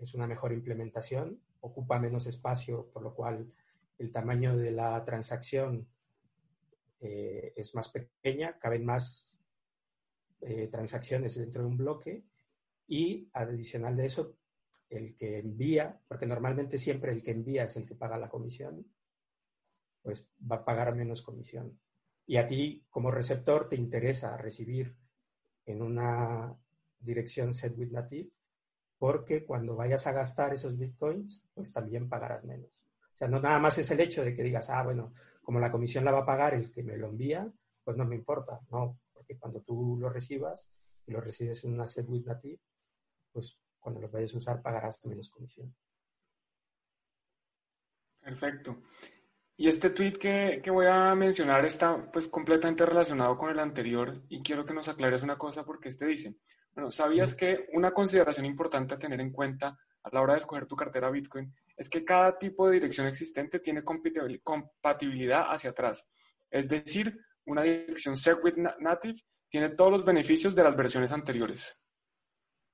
[0.00, 3.52] es una mejor implementación, ocupa menos espacio, por lo cual
[3.98, 5.88] el tamaño de la transacción
[7.00, 9.38] eh, es más pequeña, caben más
[10.40, 12.24] eh, transacciones dentro de un bloque
[12.88, 14.36] y adicional de eso,
[14.88, 18.86] el que envía, porque normalmente siempre el que envía es el que paga la comisión,
[20.02, 21.78] pues va a pagar menos comisión.
[22.26, 24.94] Y a ti como receptor te interesa recibir
[25.64, 26.56] en una
[27.00, 27.90] dirección set with
[28.98, 32.84] porque cuando vayas a gastar esos bitcoins, pues también pagarás menos.
[33.14, 35.70] O sea, no nada más es el hecho de que digas, ah, bueno, como la
[35.70, 37.50] comisión la va a pagar el que me lo envía,
[37.84, 38.60] pues no me importa.
[38.70, 40.68] No, porque cuando tú lo recibas
[41.06, 42.60] y lo recibes en una set with native,
[43.32, 45.74] pues cuando los vayas a usar pagarás menos comisión.
[48.20, 48.82] Perfecto.
[49.56, 54.42] Y este tweet que, voy a mencionar está pues completamente relacionado con el anterior y
[54.42, 56.36] quiero que nos aclares una cosa porque este dice,
[56.76, 60.66] bueno, ¿sabías que una consideración importante a tener en cuenta a la hora de escoger
[60.66, 66.06] tu cartera Bitcoin es que cada tipo de dirección existente tiene compatibilidad hacia atrás?
[66.50, 71.80] Es decir, una dirección SegWit Native tiene todos los beneficios de las versiones anteriores.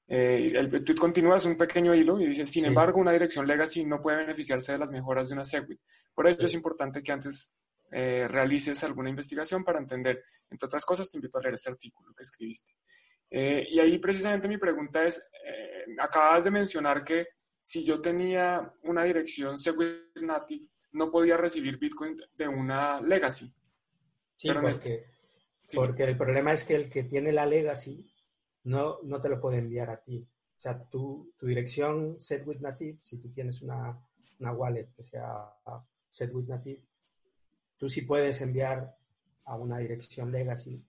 [0.08, 3.84] Eh, el tweet continúa, es un pequeño hilo y dice, sin embargo, una dirección legacy
[3.84, 5.80] no puede beneficiarse de las mejoras de una SegWit.
[6.12, 7.52] Por ello es importante que antes
[7.92, 10.24] eh, realices alguna investigación para entender.
[10.50, 12.74] Entre otras cosas, te invito a leer este artículo que escribiste.
[13.34, 15.24] Eh, y ahí precisamente mi pregunta es,
[15.98, 17.26] acabas de mencionar que
[17.62, 23.52] si yo tenía una dirección SegWit native, no podía recibir Bitcoin de una legacy.
[24.36, 25.06] Sí, porque,
[25.74, 28.12] porque el problema es que el que tiene la legacy
[28.64, 30.28] no, no te lo puede enviar a ti.
[30.56, 33.98] O sea, tu, tu dirección set with native, si tú tienes una,
[34.38, 35.50] una wallet que sea
[36.08, 36.82] set with native,
[37.76, 38.96] tú sí puedes enviar
[39.44, 40.84] a una dirección legacy,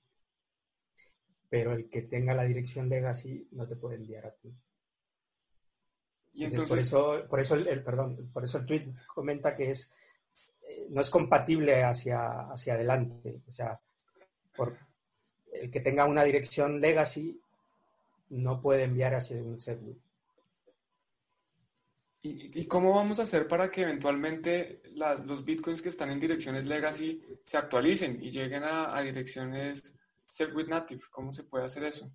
[1.54, 4.52] pero el que tenga la dirección legacy no te puede enviar a ti.
[6.34, 9.94] Y entonces, por eso, por eso el, perdón, por eso el tweet comenta que es
[10.68, 13.44] eh, no es compatible hacia, hacia adelante.
[13.48, 13.80] O sea,
[14.56, 14.76] por
[15.52, 17.40] el que tenga una dirección legacy
[18.30, 19.94] no puede enviar hacia un server.
[22.24, 27.22] ¿Y, cómo vamos a hacer para que eventualmente los bitcoins que están en direcciones legacy
[27.44, 29.94] se actualicen y lleguen a, direcciones
[30.26, 31.02] set with native?
[31.12, 32.12] ¿Cómo se puede hacer eso?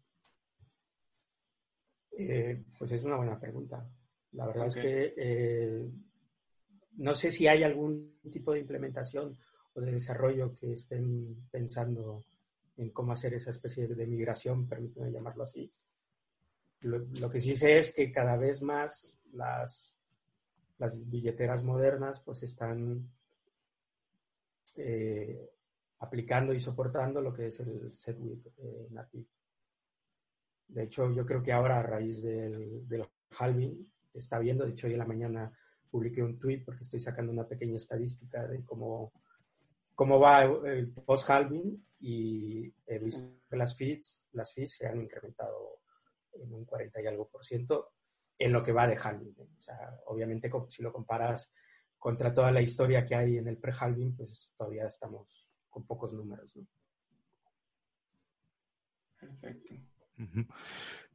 [2.13, 3.89] Eh, pues es una buena pregunta.
[4.33, 5.91] La verdad es que eh,
[6.97, 9.39] no sé si hay algún tipo de implementación
[9.75, 12.25] o de desarrollo que estén pensando
[12.77, 15.73] en cómo hacer esa especie de migración, permíteme llamarlo así.
[16.83, 19.97] Lo, que sí sé es que cada vez más las,
[20.79, 23.11] las billeteras modernas pues están
[24.77, 25.51] eh,
[26.01, 29.27] aplicando y soportando lo que es el SetWit eh, native.
[30.69, 33.07] De hecho, yo creo que ahora a raíz del, del
[33.39, 35.53] halving, está viendo, de hecho hoy en la mañana
[35.91, 39.13] publiqué un tweet porque estoy sacando una pequeña estadística de cómo,
[39.95, 45.81] cómo va el post-halving y he visto que las fees, las fees se han incrementado
[46.35, 47.93] en un 40 y algo por ciento
[48.39, 49.35] en lo que va de halving.
[49.41, 51.53] O sea, obviamente si lo comparas
[51.99, 55.48] contra toda la historia que hay en el pre-halving, pues todavía estamos
[55.79, 56.59] con pocos números.
[59.19, 59.75] Perfecto.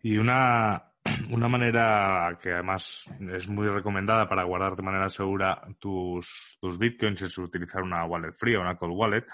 [0.01, 0.81] Y una,
[1.31, 7.21] una manera que además es muy recomendada para guardar de manera segura tus, tus bitcoins
[7.23, 9.25] es utilizar una wallet fría, una cold wallet.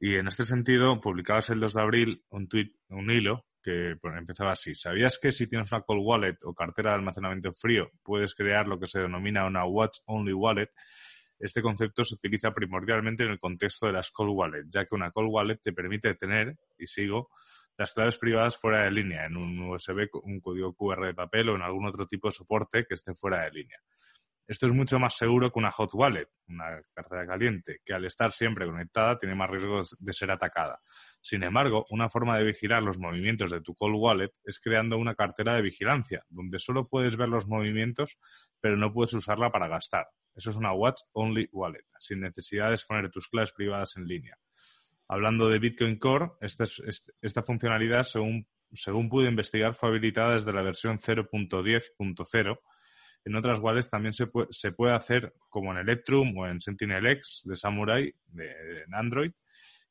[0.00, 4.52] Y en este sentido, publicabas el 2 de abril un tweet, un hilo que empezaba
[4.52, 4.74] así.
[4.74, 8.78] ¿Sabías que si tienes una cold wallet o cartera de almacenamiento frío, puedes crear lo
[8.78, 10.70] que se denomina una watch only wallet?
[11.40, 15.10] Este concepto se utiliza primordialmente en el contexto de las cold wallets, ya que una
[15.10, 17.30] cold wallet te permite tener, y sigo,
[17.78, 21.56] las claves privadas fuera de línea, en un USB, un código QR de papel o
[21.56, 23.80] en algún otro tipo de soporte que esté fuera de línea.
[24.50, 28.32] Esto es mucho más seguro que una hot wallet, una cartera caliente, que al estar
[28.32, 30.80] siempre conectada tiene más riesgo de ser atacada.
[31.20, 35.14] Sin embargo, una forma de vigilar los movimientos de tu cold wallet es creando una
[35.14, 38.18] cartera de vigilancia, donde solo puedes ver los movimientos,
[38.60, 40.08] pero no puedes usarla para gastar.
[40.34, 44.36] Eso es una watch only wallet, sin necesidad de exponer tus claves privadas en línea.
[45.06, 46.64] Hablando de Bitcoin Core, esta,
[47.22, 52.58] esta funcionalidad, según, según pude investigar, fue habilitada desde la versión 0.10.0.
[53.24, 57.42] En otras wallets también se puede, se puede hacer como en Electrum o en SentinelX
[57.44, 59.32] de Samurai de, en Android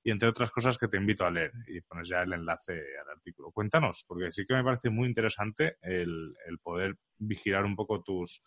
[0.03, 3.09] y entre otras cosas que te invito a leer y pones ya el enlace al
[3.15, 3.51] artículo.
[3.51, 8.43] Cuéntanos, porque sí que me parece muy interesante el, el poder vigilar un poco tus,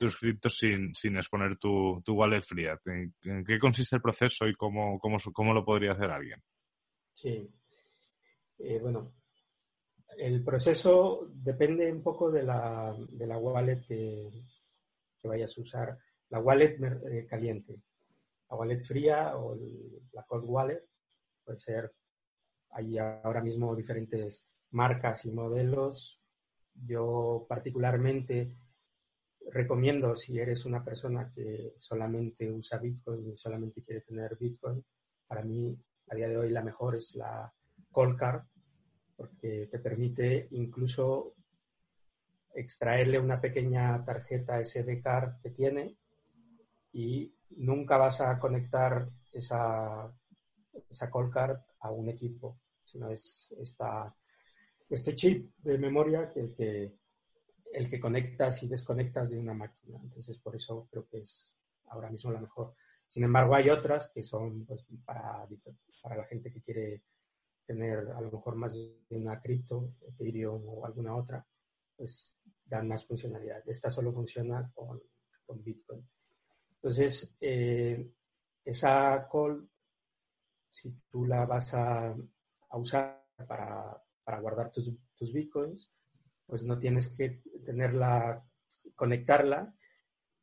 [0.00, 2.78] tus criptos sin, sin exponer tu, tu wallet fría.
[2.86, 6.42] ¿En, qué consiste el proceso y cómo, cómo, cómo lo podría hacer alguien?
[7.12, 7.50] Sí.
[8.58, 9.12] Eh, bueno,
[10.18, 14.30] el proceso depende un poco de la, de la wallet que,
[15.24, 15.98] vayas a usar.
[16.30, 16.78] La wallet
[17.10, 17.80] eh, caliente,
[18.48, 19.56] la wallet fría o
[20.12, 20.84] la cold wallet
[21.44, 21.92] puede ser.
[22.70, 26.20] Hay ahora mismo diferentes marcas y modelos.
[26.74, 28.54] Yo particularmente
[29.50, 34.84] recomiendo si eres una persona que solamente usa Bitcoin y solamente quiere tener Bitcoin,
[35.26, 35.76] para mí
[36.08, 37.52] a día de hoy la mejor es la
[37.90, 38.42] Cold Card,
[39.20, 41.34] porque te permite incluso
[42.54, 45.94] extraerle una pequeña tarjeta SD card que tiene
[46.94, 50.10] y nunca vas a conectar esa,
[50.88, 54.16] esa call card a un equipo, sino es esta,
[54.88, 56.94] este chip de memoria que el que
[57.74, 60.00] el que conectas y desconectas de una máquina.
[60.02, 61.54] Entonces, por eso creo que es
[61.88, 62.74] ahora mismo la mejor.
[63.06, 65.46] Sin embargo, hay otras que son pues, para,
[66.02, 67.02] para la gente que quiere
[67.70, 71.46] tener a lo mejor más de una cripto, Ethereum o alguna otra,
[71.96, 73.62] pues dan más funcionalidad.
[73.64, 75.00] Esta solo funciona con,
[75.46, 76.04] con Bitcoin.
[76.74, 78.10] Entonces, eh,
[78.64, 79.68] esa call,
[80.68, 85.92] si tú la vas a, a usar para, para guardar tus, tus Bitcoins,
[86.46, 88.44] pues no tienes que tenerla,
[88.96, 89.72] conectarla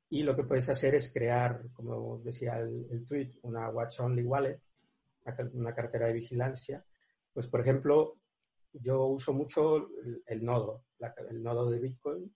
[0.07, 4.61] y lo que puedes hacer es crear, como decía el, tweet, una Watch Only Wallet,
[5.51, 6.85] una cartera de vigilancia.
[7.37, 8.17] Pues, por ejemplo,
[8.73, 9.89] yo uso mucho
[10.25, 10.85] el, nodo,
[11.29, 12.33] el nodo de Bitcoin,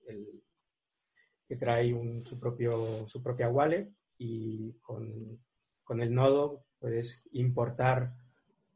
[1.47, 1.91] que trae
[2.23, 3.89] su, propio, su propia wallet
[4.19, 5.41] y con,
[5.83, 8.13] con, el nodo puedes importar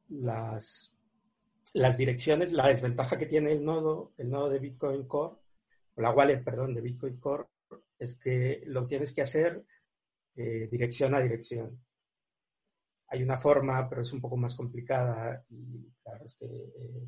[0.09, 0.97] las,
[1.73, 5.35] las direcciones, la desventaja que tiene el nodo, el nodo de Bitcoin Core,
[5.93, 7.45] o la wallet, perdón, de Bitcoin Core,
[7.99, 9.63] es que lo tienes que hacer
[10.35, 11.85] eh, dirección a dirección.
[13.07, 17.07] Hay una forma, pero es un poco más complicada y claro, es eh,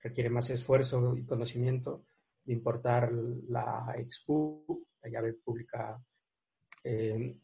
[0.00, 2.04] requiere más esfuerzo y conocimiento
[2.44, 6.00] de importar la XPU, la llave pública,
[6.84, 7.36] eh,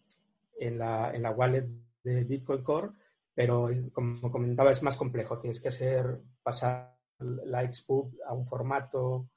[0.58, 1.66] en, la, en la wallet
[2.04, 2.90] de Bitcoin Core,
[3.34, 5.40] pero como comentaba, es más complejo.
[5.40, 9.28] Tienes que hacer pasar la XPub a un formato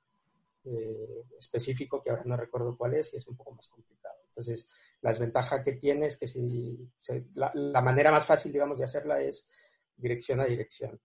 [0.64, 4.18] eh, específico que ahora no recuerdo cuál es y es un poco más complicado.
[4.28, 4.68] Entonces,
[5.06, 6.90] la desventaja que tiene es que si
[7.36, 9.48] la, manera más fácil, digamos, de hacerla es
[9.96, 11.00] dirección a dirección.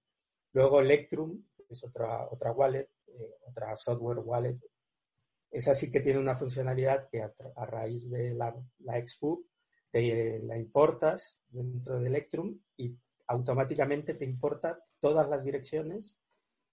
[0.54, 4.58] Luego Electrum es otra, otra wallet, eh, otra software wallet.
[5.50, 9.04] Esa sí que tiene una funcionalidad que a, raíz de la, la
[9.90, 12.96] te la importas dentro de Electrum y
[13.26, 16.18] automáticamente te importa todas las direcciones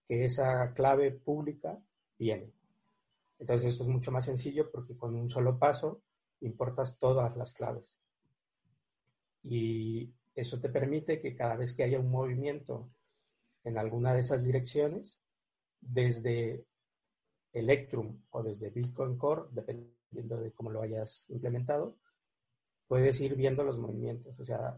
[0.07, 1.78] que esa clave pública
[2.15, 2.53] tiene.
[3.38, 6.03] Entonces esto es mucho más sencillo porque con un solo paso
[6.41, 7.97] importas todas las claves.
[9.43, 12.89] Y eso te permite que cada vez que haya un movimiento
[13.63, 15.19] en alguna de esas direcciones,
[15.81, 16.65] desde
[17.53, 21.97] Electrum o desde Bitcoin Core, dependiendo de cómo lo hayas implementado,
[22.88, 24.39] puedes ir viendo los movimientos.
[24.39, 24.77] O sea,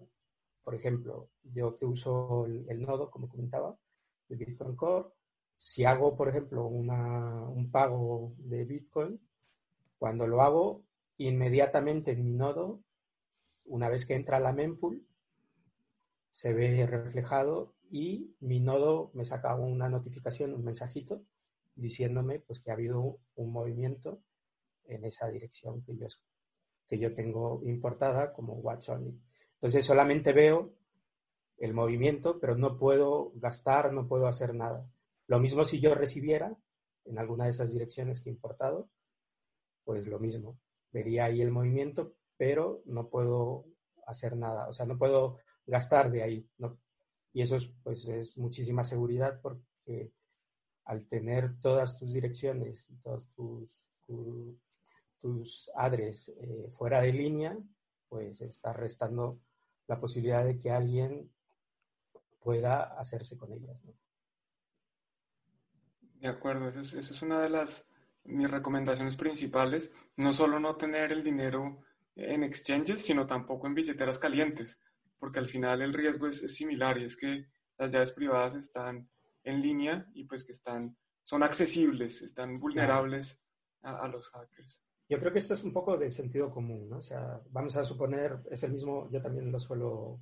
[0.64, 3.78] por ejemplo, yo que uso el, nodo, como comentaba,
[4.30, 5.10] el Bitcoin Core,
[5.58, 9.20] si hago, por ejemplo, un pago de Bitcoin,
[9.98, 10.84] cuando lo hago,
[11.28, 12.82] inmediatamente en mi nodo,
[13.66, 15.06] una vez que entra la mempool,
[16.32, 21.24] se ve reflejado y mi nodo me saca una notificación, un mensajito,
[21.76, 24.22] diciéndome pues, que ha habido un movimiento
[24.86, 26.08] en esa dirección que yo
[26.90, 29.22] que yo tengo importada como Watch Only.
[29.54, 30.74] Entonces solamente veo
[31.58, 34.90] el movimiento, pero no puedo gastar, no puedo hacer nada.
[35.28, 36.58] Lo mismo si yo recibiera
[37.06, 38.90] en alguna de esas direcciones que he importado,
[39.84, 40.58] pues lo mismo.
[40.92, 43.66] Vería ahí el movimiento, pero no puedo
[44.08, 44.68] hacer nada.
[44.68, 46.50] O sea, no puedo gastar de ahí.
[47.34, 50.12] Y eso es, pues, es muchísima seguridad porque
[50.86, 53.80] al tener todas tus direcciones, todos tus,
[55.20, 57.58] tus adres eh, fuera de línea,
[58.08, 59.40] pues está restando
[59.88, 61.30] la posibilidad de que alguien
[62.40, 63.78] pueda hacerse con ellas.
[66.20, 67.86] De acuerdo, eso es, una de las
[68.24, 69.94] mis recomendaciones principales.
[70.18, 71.82] No solo no tener el dinero
[72.16, 74.82] en exchanges, sino tampoco en billeteras calientes,
[75.18, 77.46] porque al final el riesgo es, similar y es que
[77.78, 79.10] las llaves privadas están
[79.44, 83.40] en línea y pues que están, son accesibles, están vulnerables
[83.82, 84.84] a los hackers.
[85.10, 86.98] Yo creo que esto es un poco de sentido común, ¿no?
[86.98, 90.20] O sea, vamos a suponer, es el mismo, yo también lo suelo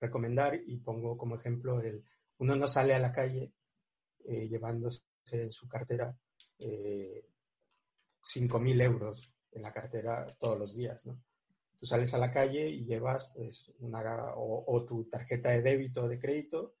[0.00, 2.04] recomendar y pongo como ejemplo el,
[2.38, 3.52] uno no sale a la calle
[4.24, 6.16] eh, llevándose en su cartera
[6.60, 7.24] eh,
[8.22, 11.20] 5.000 euros en la cartera todos los días, ¿no?
[11.76, 16.04] Tú sales a la calle y llevas pues una, o, o tu tarjeta de débito
[16.04, 16.74] o de crédito,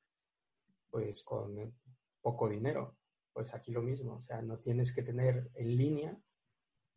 [0.90, 1.72] pues con
[2.20, 2.96] poco dinero.
[3.32, 6.18] Pues aquí lo mismo, o sea, no tienes que tener en línea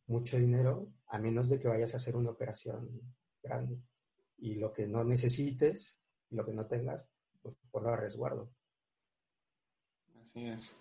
[0.07, 3.01] mucho dinero a menos de que vayas a hacer una operación
[3.41, 3.79] grande.
[4.37, 5.99] Y lo que no necesites,
[6.31, 7.07] lo que no tengas,
[7.41, 8.51] pues ponlo a resguardo.
[10.23, 10.75] Así es.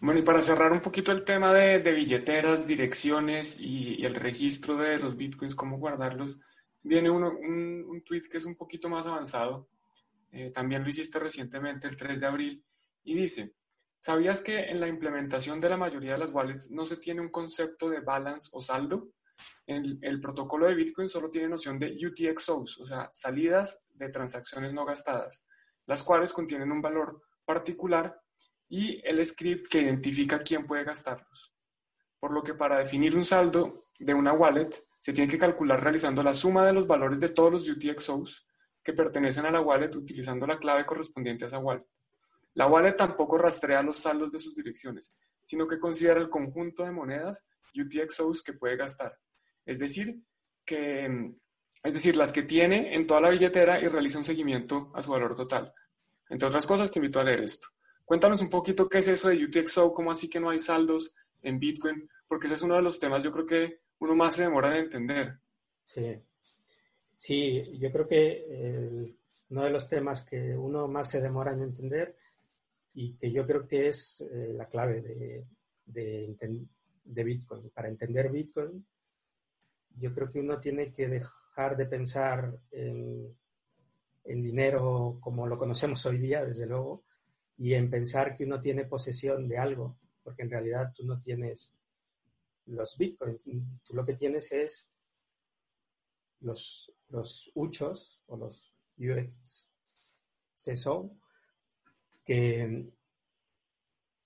[0.00, 4.98] Bueno, y para cerrar un poquito el tema de, billeteras, direcciones y, el registro de
[4.98, 6.38] los bitcoins, cómo guardarlos,
[6.82, 9.68] viene uno, un, un tweet que es un poquito más avanzado.
[10.30, 12.64] Eh, también lo hiciste recientemente, el 3 de abril,
[13.02, 13.54] y dice,
[14.00, 17.30] ¿Sabías que en la implementación de la mayoría de las wallets no se tiene un
[17.30, 19.10] concepto de balance o saldo?
[19.66, 24.72] El, el, protocolo de Bitcoin solo tiene noción de UTXOs, o sea, salidas de transacciones
[24.72, 25.44] no gastadas,
[25.86, 28.20] las cuales contienen un valor particular
[28.68, 31.52] y el script que identifica quién puede gastarlos.
[32.20, 36.22] Por lo que para definir un saldo de una wallet se tiene que calcular realizando
[36.22, 38.46] la suma de los valores de todos los UTXOs
[38.82, 41.86] que pertenecen a la wallet utilizando la clave correspondiente a esa wallet.
[42.54, 45.14] La wallet tampoco rastrea los saldos de sus direcciones,
[45.44, 49.16] sino que considera el conjunto de monedas UTXOs que puede gastar.
[49.64, 50.20] Es decir,
[50.64, 51.32] que,
[51.82, 55.10] es decir, las que tiene en toda la billetera y realiza un seguimiento a su
[55.10, 55.72] valor total.
[56.28, 57.68] Entre otras cosas, te invito a leer esto.
[58.08, 61.58] Cuéntanos un poquito qué es eso de UTXO, cómo así que no hay saldos en
[61.58, 64.70] Bitcoin, porque ese es uno de los temas yo creo que uno más se demora
[64.70, 65.38] en entender.
[65.84, 66.18] Sí,
[67.18, 69.14] sí yo creo que
[69.50, 72.16] uno de los temas que uno más se demora en entender
[72.94, 75.44] y que yo creo que es eh, la clave
[75.84, 77.68] de, Bitcoin.
[77.68, 78.86] Para entender Bitcoin,
[79.98, 83.36] yo creo que uno tiene que dejar de pensar en,
[84.24, 87.04] en dinero como lo conocemos hoy día, desde luego,
[87.58, 91.74] y en pensar que uno tiene posesión de algo, porque en realidad tú no tienes
[92.66, 93.44] los bitcoins,
[93.84, 94.88] tú lo que tienes es
[96.40, 98.72] los, los uchos o los
[100.56, 101.10] UXSO
[102.24, 102.92] que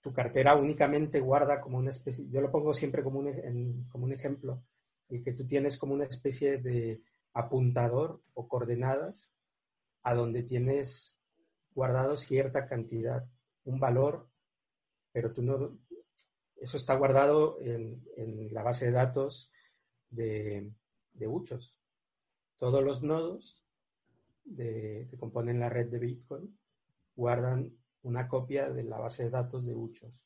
[0.01, 4.13] tu cartera únicamente guarda como una especie, yo lo pongo siempre como un, como un
[4.13, 4.63] ejemplo,
[5.09, 7.01] el que tú tienes como una especie de
[7.33, 9.33] apuntador o coordenadas
[10.03, 11.22] a donde tienes
[11.75, 13.25] guardado cierta cantidad,
[13.65, 14.29] un valor,
[15.13, 15.79] pero tú no,
[16.57, 18.03] eso está guardado en,
[18.53, 19.51] la base de datos
[20.11, 20.71] de,
[21.13, 21.43] de.
[22.57, 23.63] Todos los nodos
[24.57, 26.59] que componen la red de Bitcoin
[27.17, 30.23] guardan una copia de la base de datos de Uchos.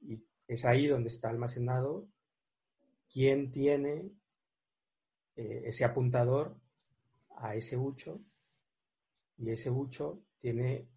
[0.00, 2.08] Y es ahí donde está almacenado
[3.10, 4.10] quién tiene
[5.36, 6.56] eh, ese apuntador
[7.36, 8.20] a ese Ucho
[9.38, 10.88] y ese Ucho tiene,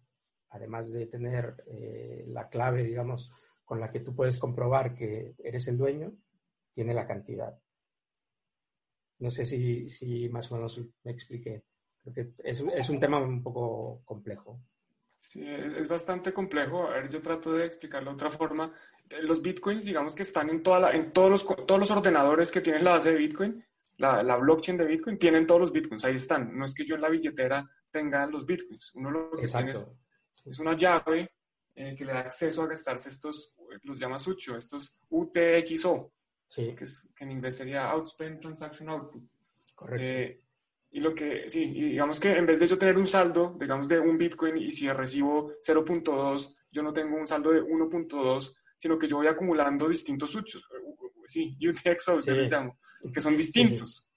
[0.50, 3.30] además de tener eh, la clave, digamos,
[3.64, 6.12] con la que tú puedes comprobar que eres el dueño,
[6.72, 7.58] tiene la cantidad.
[9.18, 11.62] No sé si, más o menos me expliqué.
[12.02, 14.60] Creo es, es un tema un poco complejo.
[15.18, 16.88] Sí, es bastante complejo.
[16.88, 18.72] A ver, yo trato de explicarlo de otra forma.
[19.20, 22.84] Los bitcoins, digamos que están en, toda en todos, los, todos los ordenadores que tienen
[22.84, 23.62] la base de bitcoin,
[23.98, 26.56] la, la, blockchain de bitcoin, tienen todos los bitcoins, ahí están.
[26.56, 28.94] No es que yo en la billetera tenga los bitcoins.
[28.94, 31.32] Uno lo que tiene es, una llave
[31.74, 36.12] eh, que le da acceso a gastarse estos, los llama Sucho, estos UTXO,
[36.54, 39.22] que, que, en inglés sería Outspend Transaction Output.
[39.74, 40.04] Correcto.
[40.04, 40.44] Eh,
[40.92, 43.86] y lo que, sí, y digamos que en vez de yo tener un saldo, digamos,
[43.86, 48.98] de un Bitcoin y si recibo 0.2, yo no tengo un saldo de 1.2, sino
[48.98, 50.66] que yo voy acumulando distintos suchos,
[51.26, 52.78] sí, UTXOs, yo les llamo,
[53.12, 54.09] que son distintos.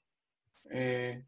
[0.72, 1.26] Eh,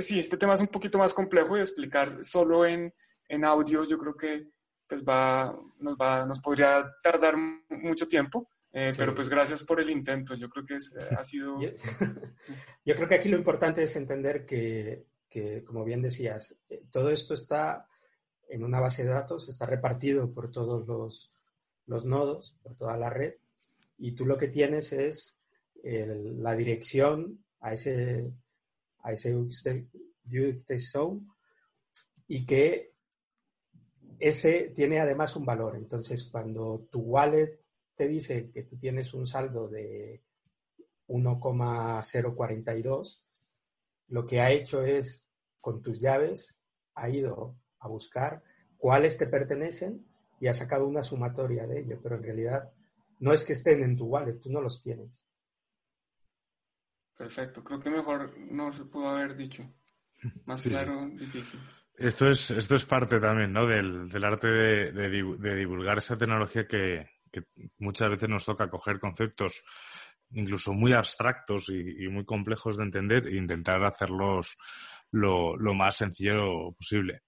[0.00, 2.92] sí, este tema es un poquito más complejo de explicar solo en,
[3.28, 4.48] en audio, yo creo que
[4.90, 7.36] pues va, nos, va, nos podría tardar
[7.68, 11.22] mucho tiempo, eh, pero pues gracias por el intento, yo creo que es, eh, ha
[11.22, 11.56] sido...
[12.84, 17.10] Yo, creo que aquí lo importante es entender que, que, como bien decías, eh, todo
[17.10, 17.86] esto está
[18.48, 21.32] en una base de datos, está repartido por todos los,
[21.86, 23.34] los nodos, por toda la red,
[23.96, 25.36] y tú lo que tienes es
[25.82, 28.30] la dirección a ese,
[29.02, 29.34] a ese
[30.78, 31.20] zone
[32.28, 32.94] y que
[34.18, 35.76] ese tiene además un valor.
[35.76, 37.60] Entonces, cuando tu wallet
[37.96, 40.22] te dice que tú tienes un saldo de
[41.08, 43.24] 1,042,
[44.08, 45.28] lo que ha hecho es,
[45.60, 46.58] con tus llaves,
[46.94, 48.42] ha ido a buscar
[48.76, 50.06] cuáles te pertenecen
[50.40, 52.72] y ha sacado una sumatoria de ello, pero en realidad
[53.18, 55.24] no es que estén en tu wallet, tú no los tienes.
[57.20, 59.62] Perfecto, creo que mejor no se pudo haber dicho.
[60.46, 61.60] Más claro, difícil.
[61.98, 63.66] Esto es, esto es parte también ¿no?
[63.66, 67.42] del, arte de, divulgar esa tecnología que, que
[67.76, 69.62] muchas veces nos toca coger conceptos
[70.30, 74.56] incluso muy abstractos y, muy complejos de entender e intentar hacerlos
[75.10, 77.24] lo, más sencillo posible.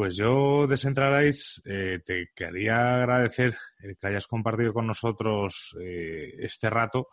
[0.00, 7.08] Pues yo, Decentralize, eh, te quería agradecer que hayas compartido con nosotros eh, este rato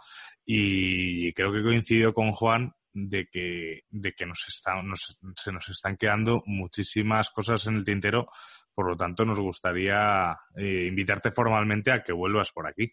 [0.46, 6.42] y creo que coincido con Juan de que, de que nos se nos están quedando
[6.46, 8.30] muchísimas cosas en el tintero
[8.74, 12.90] por lo tanto, nos gustaría eh, invitarte formalmente a que vuelvas por aquí.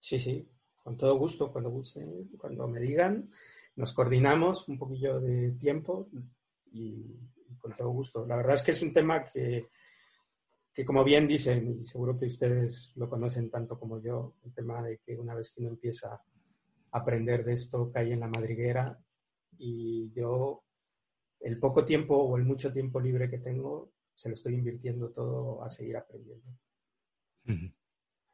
[0.00, 0.44] Sí, sí,
[0.76, 1.72] con todo gusto, cuando
[2.36, 3.30] cuando me digan,
[3.76, 6.10] nos coordinamos un poquillo de tiempo
[6.72, 7.16] y,
[7.58, 8.26] con todo gusto.
[8.26, 9.68] La verdad es que es un tema que,
[10.72, 14.82] que, como bien dicen, y seguro que ustedes lo conocen tanto como yo, el tema
[14.82, 16.22] de que una vez que uno empieza a
[16.98, 18.98] aprender de esto, cae en la madriguera
[19.58, 20.64] y yo
[21.40, 25.62] el poco tiempo o el mucho tiempo libre que tengo se lo estoy invirtiendo todo
[25.64, 26.46] a seguir aprendiendo.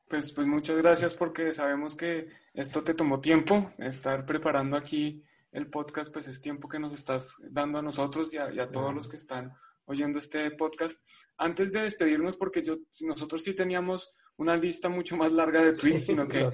[0.09, 5.23] Pues, pues muchas gracias porque sabemos que esto te tomó tiempo, estar preparando aquí
[5.57, 9.09] el podcast, pues es tiempo que nos estás dando a nosotros y a, todos los
[9.09, 9.53] que están
[9.87, 11.01] oyendo este podcast.
[11.39, 16.07] Antes de despedirnos, porque yo, nosotros sí teníamos una lista mucho más larga de tweets,
[16.07, 16.49] sino que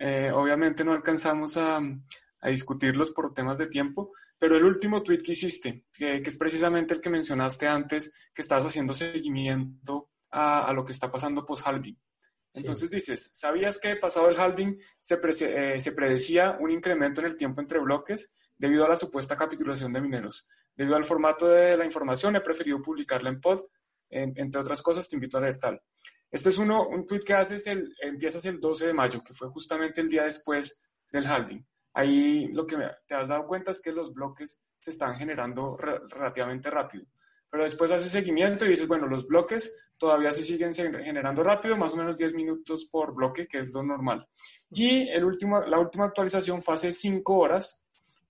[0.00, 1.80] eh, obviamente no alcanzamos a,
[2.44, 6.94] a discutirlos por temas de tiempo, pero el último tweet que hiciste, que, es precisamente
[6.94, 11.98] el que mencionaste antes, que estás haciendo seguimiento a, lo que está pasando post-halving.
[12.52, 17.36] Entonces dices, ¿sabías que pasado el halving se, eh, se, predecía un incremento en el
[17.36, 20.46] tiempo entre bloques debido a la supuesta capitulación de mineros?
[20.74, 23.62] Debido al formato de la información, he preferido publicarla en pod.
[24.10, 25.80] entre otras cosas, te invito a leer tal.
[26.30, 29.48] Este es uno, un tweet que haces, el, empiezas el 12 de mayo, que fue
[29.48, 30.80] justamente el día después
[31.10, 31.64] del halving.
[31.92, 32.76] Ahí lo que
[33.06, 37.06] te has dado cuenta es que los bloques se están generando relativamente rápido.
[37.48, 41.94] pero después hace seguimiento y dices, bueno, los bloques todavía se siguen generando rápido, más
[41.94, 44.26] o menos 10 minutos por bloque, que es lo normal.
[44.70, 47.80] Y el último, la última actualización fue hace 5 horas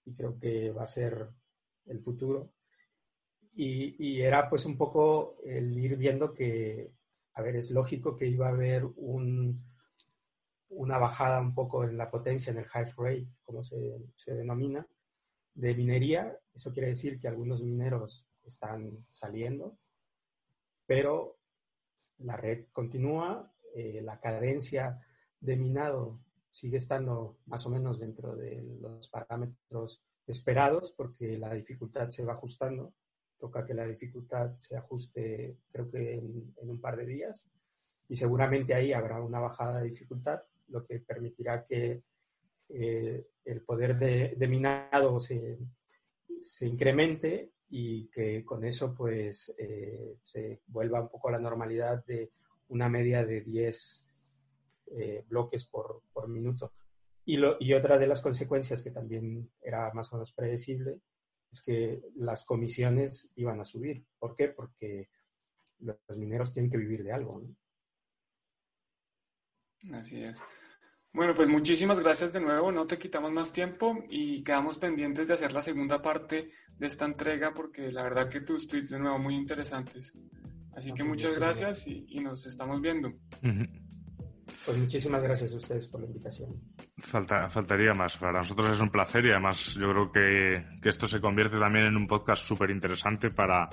[0.06, 1.28] y creo que va a ser
[1.88, 2.54] el futuro.
[3.54, 6.94] Y, era pues un poco el ir viendo que,
[7.34, 9.64] a ver, es lógico que iba a haber un,
[10.70, 14.88] una bajada un poco en la potencia, en el hash rate, como se, denomina,
[15.54, 16.38] de minería.
[16.54, 19.78] Eso quiere decir que algunos mineros están saliendo,
[20.86, 21.38] pero
[22.20, 25.00] la red continúa, eh, la cadencia
[25.40, 32.10] de minado sigue estando más o menos dentro de los parámetros esperados porque la dificultad
[32.10, 32.94] se va ajustando.
[33.42, 37.44] Toca que la dificultad se ajuste creo que en, en un par de días
[38.08, 42.04] y seguramente ahí habrá una bajada de dificultad lo que permitirá que
[42.70, 45.58] eh, el poder de, minado se,
[46.62, 52.32] incremente y que con eso pues eh, se vuelva un poco a la normalidad de
[52.70, 54.08] una media de 10
[54.98, 56.72] eh, bloques por, minuto.
[57.26, 61.00] Y, lo, y otra de las consecuencias que también era más o menos predecible
[61.52, 64.06] es que las comisiones iban a subir.
[64.18, 64.50] ¿Por qué?
[64.50, 65.10] Porque
[65.80, 67.44] los mineros tienen que vivir de algo.
[69.94, 70.40] Así es.
[71.14, 75.34] Bueno, pues muchísimas gracias de nuevo, no te quitamos más tiempo y quedamos pendientes de
[75.34, 79.20] hacer la segunda parte de esta entrega porque la verdad que tus tweets de nuevo
[79.20, 80.14] muy interesantes.
[80.74, 83.12] Así que muchas gracias y, nos estamos viendo.
[84.66, 86.50] Pues muchísimas gracias a ustedes por la invitación.
[86.98, 88.18] Falta, faltaría más.
[88.18, 91.86] Para nosotros es un placer y además yo creo que, que esto se convierte también
[91.86, 93.70] en un podcast súper interesante para,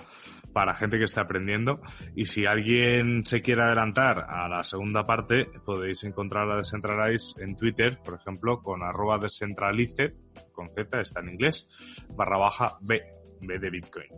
[0.53, 1.81] para gente que esté aprendiendo.
[2.15, 7.57] Y si alguien se quiere adelantar a la segunda parte, podéis encontrar a Decentralize en
[7.57, 10.15] Twitter, por ejemplo, con arroba descentralice,
[10.53, 11.69] con Z, está en inglés,
[12.17, 14.09] barra baja B de Bitcoin.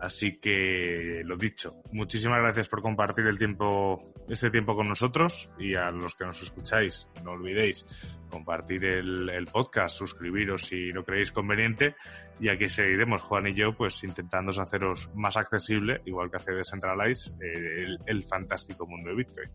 [0.00, 5.74] Así que lo dicho, muchísimas gracias por compartir el tiempo, este tiempo con nosotros y
[5.74, 7.86] a los que nos escucháis, no olvidéis
[8.30, 11.94] compartir el, podcast, suscribiros si lo creéis conveniente
[12.40, 17.32] y aquí seguiremos Juan y yo pues intentando haceros más accesible, igual que hace Decentralize,
[17.40, 19.50] el, el fantástico mundo de Bitcoin.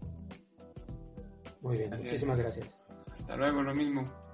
[1.62, 2.82] Muy bien, muchísimas gracias.
[3.12, 4.29] Hasta luego, lo mismo.